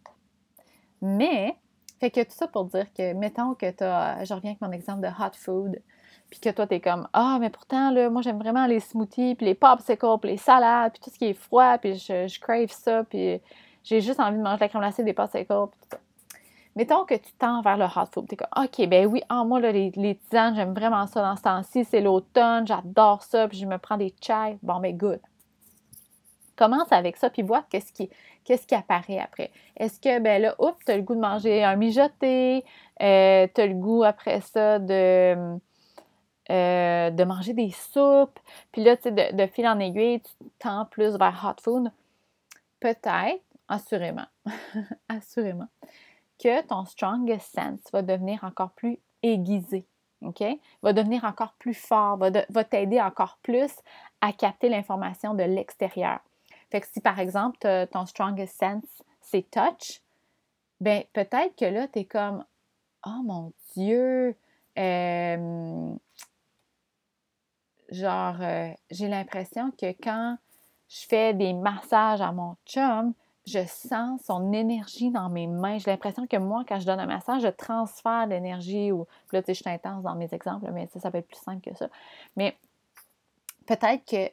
Mais, 1.00 1.56
Fait 1.98 2.10
que 2.10 2.22
tout 2.22 2.32
ça 2.32 2.46
pour 2.46 2.64
dire 2.66 2.92
que, 2.92 3.12
mettons 3.12 3.54
que 3.54 3.70
tu 3.70 3.84
as, 3.84 4.24
je 4.24 4.32
reviens 4.34 4.52
avec 4.52 4.60
mon 4.60 4.72
exemple 4.72 5.00
de 5.02 5.08
hot 5.08 5.34
food, 5.34 5.80
puis 6.32 6.40
que 6.40 6.48
toi, 6.48 6.66
tu 6.66 6.74
es 6.76 6.80
comme, 6.80 7.06
ah, 7.12 7.36
mais 7.38 7.50
pourtant, 7.50 7.90
là, 7.90 8.08
moi, 8.08 8.22
j'aime 8.22 8.38
vraiment 8.38 8.66
les 8.66 8.80
smoothies, 8.80 9.34
puis 9.34 9.44
les 9.44 9.54
popsicles, 9.54 10.18
puis 10.18 10.30
les 10.30 10.36
salades, 10.38 10.92
puis 10.92 11.00
tout 11.02 11.10
ce 11.10 11.18
qui 11.18 11.26
est 11.26 11.34
froid, 11.34 11.76
puis 11.76 11.94
je, 11.94 12.26
je 12.26 12.40
crave 12.40 12.70
ça, 12.70 13.04
puis 13.04 13.38
j'ai 13.84 14.00
juste 14.00 14.18
envie 14.18 14.38
de 14.38 14.42
manger 14.42 14.60
la 14.60 14.68
crème 14.70 14.80
glacée, 14.80 15.04
des 15.04 15.12
popsicles, 15.12 15.44
puis 15.44 15.80
tout 15.82 15.88
ça. 15.90 15.98
Mettons 16.74 17.04
que 17.04 17.16
tu 17.16 17.30
tends 17.38 17.60
vers 17.60 17.76
le 17.76 17.84
hot 17.84 18.06
food. 18.14 18.26
Tu 18.28 18.34
es 18.34 18.36
comme, 18.38 18.64
OK, 18.64 18.88
ben 18.88 19.06
oui, 19.06 19.22
en 19.28 19.44
moi, 19.44 19.60
là, 19.60 19.72
les, 19.72 19.92
les 19.94 20.14
tisanes, 20.16 20.56
j'aime 20.56 20.72
vraiment 20.72 21.06
ça 21.06 21.20
dans 21.20 21.36
ce 21.36 21.42
temps-ci. 21.42 21.84
C'est 21.84 22.00
l'automne, 22.00 22.66
j'adore 22.66 23.22
ça, 23.22 23.46
puis 23.46 23.58
je 23.58 23.66
me 23.66 23.76
prends 23.76 23.98
des 23.98 24.14
chais. 24.22 24.56
Bon, 24.62 24.80
ben 24.80 24.96
good. 24.96 25.20
Commence 26.56 26.90
avec 26.90 27.18
ça, 27.18 27.28
puis 27.28 27.42
vois 27.42 27.62
qu'est-ce 27.68 27.92
qui, 27.92 28.08
qui 28.44 28.74
apparaît 28.74 29.18
après. 29.18 29.50
Est-ce 29.76 30.00
que, 30.00 30.18
ben 30.18 30.40
là, 30.40 30.54
oups, 30.58 30.78
tu 30.86 30.92
as 30.92 30.96
le 30.96 31.02
goût 31.02 31.14
de 31.14 31.20
manger 31.20 31.62
un 31.62 31.76
mijoté, 31.76 32.64
euh, 33.02 33.46
tu 33.54 33.66
le 33.66 33.74
goût 33.74 34.04
après 34.04 34.40
ça 34.40 34.78
de, 34.78 35.58
euh, 36.50 37.10
de 37.10 37.24
manger 37.24 37.52
des 37.52 37.70
soupes, 37.70 38.38
puis 38.72 38.82
là, 38.82 38.96
tu 38.96 39.04
sais, 39.04 39.32
de, 39.32 39.46
fil 39.46 39.66
en 39.66 39.78
aiguille, 39.78 40.20
tu 40.20 40.32
tends 40.58 40.86
plus 40.86 41.16
vers 41.16 41.44
hot 41.44 41.62
food. 41.62 41.92
Peut-être, 42.80 43.42
assurément, 43.68 44.26
assurément, 45.08 45.68
que 46.42 46.62
ton 46.62 46.84
strongest 46.84 47.54
sense 47.54 47.80
va 47.92 48.02
devenir 48.02 48.42
encore 48.44 48.70
plus 48.72 48.98
aiguisé. 49.22 49.86
OK? 50.22 50.42
Va 50.82 50.92
devenir 50.92 51.24
encore 51.24 51.54
plus 51.58 51.74
fort, 51.74 52.16
va, 52.16 52.30
va 52.48 52.64
t'aider 52.64 53.00
encore 53.00 53.38
plus 53.42 53.72
à 54.20 54.32
capter 54.32 54.68
l'information 54.68 55.34
de 55.34 55.42
l'extérieur. 55.42 56.20
Fait 56.70 56.80
que 56.80 56.86
si 56.92 57.00
par 57.00 57.18
exemple, 57.18 57.58
ton 57.92 58.06
strongest 58.06 58.58
sense, 58.58 59.02
c'est 59.20 59.48
touch, 59.50 60.00
ben 60.80 61.04
peut-être 61.12 61.54
que 61.56 61.64
là, 61.64 61.86
tu 61.86 62.00
es 62.00 62.04
comme 62.04 62.44
Oh 63.06 63.22
mon 63.24 63.52
Dieu! 63.76 64.36
Euh, 64.78 65.94
genre, 67.92 68.36
euh, 68.40 68.70
j'ai 68.90 69.08
l'impression 69.08 69.70
que 69.72 69.92
quand 70.02 70.36
je 70.88 71.06
fais 71.06 71.34
des 71.34 71.52
massages 71.52 72.20
à 72.20 72.32
mon 72.32 72.56
chum, 72.66 73.14
je 73.46 73.64
sens 73.66 74.20
son 74.24 74.52
énergie 74.52 75.10
dans 75.10 75.28
mes 75.28 75.46
mains. 75.46 75.78
J'ai 75.78 75.90
l'impression 75.90 76.26
que 76.26 76.36
moi, 76.36 76.64
quand 76.68 76.78
je 76.78 76.86
donne 76.86 77.00
un 77.00 77.06
massage, 77.06 77.42
je 77.42 77.48
transfère 77.48 78.26
l'énergie. 78.26 78.92
Ou 78.92 79.06
là, 79.32 79.42
tu 79.42 79.46
sais, 79.46 79.54
je 79.54 79.60
suis 79.62 79.70
intense 79.70 80.02
dans 80.02 80.14
mes 80.14 80.32
exemples, 80.32 80.70
mais 80.72 80.86
ça, 80.88 81.00
ça 81.00 81.10
peut 81.10 81.18
être 81.18 81.28
plus 81.28 81.42
simple 81.42 81.60
que 81.60 81.76
ça. 81.76 81.88
Mais 82.36 82.56
peut-être 83.66 84.04
que 84.04 84.30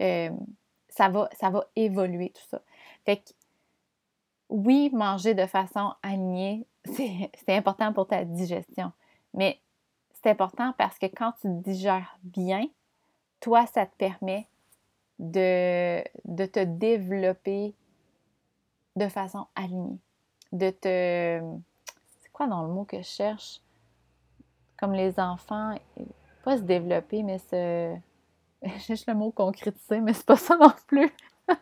euh, 0.00 0.30
ça, 0.88 1.08
va, 1.08 1.28
ça 1.38 1.50
va 1.50 1.64
évoluer 1.74 2.30
tout 2.30 2.46
ça. 2.48 2.60
Fait 3.04 3.16
que 3.16 3.30
oui, 4.50 4.90
manger 4.92 5.34
de 5.34 5.46
façon 5.46 5.92
alignée, 6.02 6.66
c'est 6.84 7.56
important 7.56 7.92
pour 7.92 8.06
ta 8.06 8.24
digestion. 8.24 8.92
Mais 9.32 9.60
c'est 10.22 10.30
important 10.30 10.72
parce 10.78 10.98
que 10.98 11.06
quand 11.06 11.32
tu 11.40 11.48
digères 11.48 12.18
bien, 12.22 12.66
toi, 13.44 13.66
ça 13.66 13.84
te 13.84 13.94
permet 13.98 14.48
de, 15.18 16.02
de 16.24 16.46
te 16.46 16.60
développer 16.60 17.74
de 18.96 19.06
façon 19.06 19.46
alignée. 19.54 19.98
De 20.50 20.70
te. 20.70 21.42
C'est 22.22 22.32
quoi 22.32 22.46
dans 22.46 22.62
le 22.62 22.72
mot 22.72 22.84
que 22.84 22.96
je 22.96 23.06
cherche? 23.06 23.60
Comme 24.78 24.94
les 24.94 25.20
enfants, 25.20 25.74
pas 26.42 26.56
se 26.56 26.62
développer, 26.62 27.22
mais 27.22 27.36
se. 27.38 27.94
Je 28.62 28.78
cherche 28.78 29.06
le 29.06 29.14
mot 29.14 29.30
concrétiser, 29.30 30.00
mais 30.00 30.14
c'est 30.14 30.24
pas 30.24 30.36
ça 30.36 30.56
non 30.56 30.72
plus. 30.86 31.14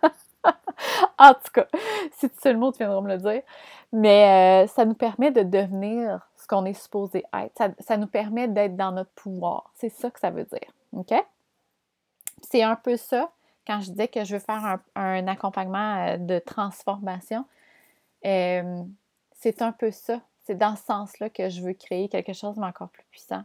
en 1.19 1.35
tout 1.35 1.51
cas, 1.53 1.67
si 2.13 2.31
tu 2.31 2.39
sais 2.39 2.53
le 2.53 2.61
mot, 2.61 2.71
tu 2.71 2.79
viendras 2.79 3.01
me 3.01 3.09
le 3.09 3.19
dire. 3.19 3.43
Mais 3.93 4.65
euh, 4.65 4.67
ça 4.69 4.85
nous 4.85 4.95
permet 4.95 5.33
de 5.33 5.43
devenir 5.43 6.29
ce 6.37 6.47
qu'on 6.47 6.65
est 6.65 6.81
supposé 6.81 7.25
être. 7.35 7.59
Ça, 7.59 7.71
ça 7.81 7.97
nous 7.97 8.07
permet 8.07 8.47
d'être 8.47 8.77
dans 8.77 8.93
notre 8.93 9.11
pouvoir. 9.11 9.73
C'est 9.75 9.89
ça 9.89 10.13
que 10.13 10.21
ça 10.21 10.31
veut 10.31 10.45
dire. 10.45 10.71
OK? 10.93 11.13
C'est 12.43 12.63
un 12.63 12.77
peu 12.77 12.97
ça 12.97 13.33
quand 13.67 13.81
je 13.81 13.91
disais 13.91 14.09
que 14.09 14.25
je 14.25 14.35
veux 14.35 14.41
faire 14.41 14.79
un, 14.95 15.27
accompagnement 15.29 16.07
euh, 16.07 16.17
de 16.17 16.39
transformation, 16.39 17.45
euh, 18.25 18.83
c'est 19.33 19.63
un 19.63 19.73
peu 19.73 19.91
ça. 19.91 20.21
C'est 20.45 20.57
dans 20.57 20.77
ce 20.77 20.85
sens-là 20.85 21.31
que 21.31 21.49
je 21.49 21.63
veux 21.63 21.73
créer 21.73 22.09
quelque 22.09 22.33
chose 22.33 22.57
d'encore 22.57 22.89
plus 22.89 23.05
puissant. 23.11 23.45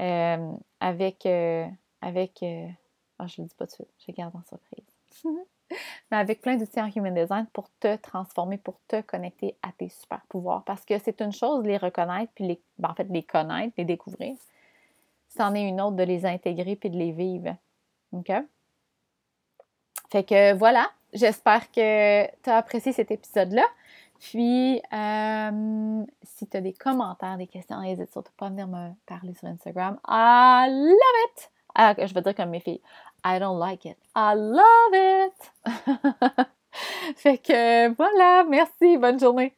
Euh, 0.00 0.52
avec. 0.80 1.24
avec 2.02 2.38
oh, 2.42 3.24
je 3.26 3.40
ne 3.40 3.44
le 3.44 3.48
dis 3.48 3.54
pas 3.54 3.66
tout 3.66 3.82
de 3.82 3.86
suite, 3.86 3.88
je 4.06 4.12
garde 4.12 4.36
en 4.36 4.42
surprise. 4.42 4.84
Mais 6.10 6.18
avec 6.18 6.42
plein 6.42 6.56
d'outils 6.56 6.80
en 6.80 6.88
Human 6.94 7.14
Design 7.14 7.46
pour 7.52 7.68
te 7.80 7.96
transformer, 7.96 8.58
pour 8.58 8.78
te 8.86 9.00
connecter 9.00 9.56
à 9.62 9.72
tes 9.72 9.88
super 9.88 10.20
pouvoirs. 10.28 10.62
Parce 10.64 10.84
que 10.84 10.98
c'est 10.98 11.20
une 11.20 11.32
chose 11.32 11.64
de 11.64 11.68
les 11.68 11.76
reconnaître, 11.76 12.30
puis 12.34 12.46
les, 12.46 12.60
ben, 12.78 12.90
en 12.90 12.94
fait, 12.94 13.08
les 13.10 13.24
connaître, 13.24 13.72
les 13.76 13.84
découvrir. 13.84 14.36
C'en 15.36 15.54
est 15.54 15.66
une 15.66 15.80
autre 15.80 15.96
de 15.96 16.04
les 16.04 16.24
intégrer 16.24 16.76
puis 16.76 16.90
de 16.90 16.96
les 16.96 17.10
vivre. 17.10 17.56
OK? 18.12 18.32
Fait 20.10 20.24
que 20.24 20.54
voilà, 20.54 20.90
j'espère 21.12 21.70
que 21.70 22.26
tu 22.42 22.50
as 22.50 22.56
apprécié 22.56 22.92
cet 22.92 23.10
épisode-là. 23.10 23.64
Puis, 24.18 24.80
euh, 24.92 26.04
si 26.22 26.46
tu 26.46 26.56
as 26.56 26.60
des 26.60 26.72
commentaires, 26.72 27.36
des 27.36 27.46
questions, 27.46 27.80
n'hésite 27.80 28.10
surtout 28.10 28.32
pas 28.36 28.46
à 28.46 28.50
venir 28.50 28.66
me 28.66 28.90
parler 29.06 29.34
sur 29.34 29.48
Instagram. 29.48 29.98
I 30.08 30.68
love 30.70 31.26
it! 31.26 31.50
Ah, 31.74 31.94
je 31.98 32.14
vais 32.14 32.22
dire 32.22 32.34
comme 32.34 32.50
mes 32.50 32.60
filles. 32.60 32.80
I 33.24 33.38
don't 33.38 33.58
like 33.58 33.84
it. 33.84 33.96
I 34.14 34.34
love 34.36 34.94
it! 34.94 36.46
fait 37.16 37.38
que 37.38 37.88
voilà, 37.94 38.44
merci, 38.44 38.96
bonne 38.96 39.18
journée! 39.18 39.56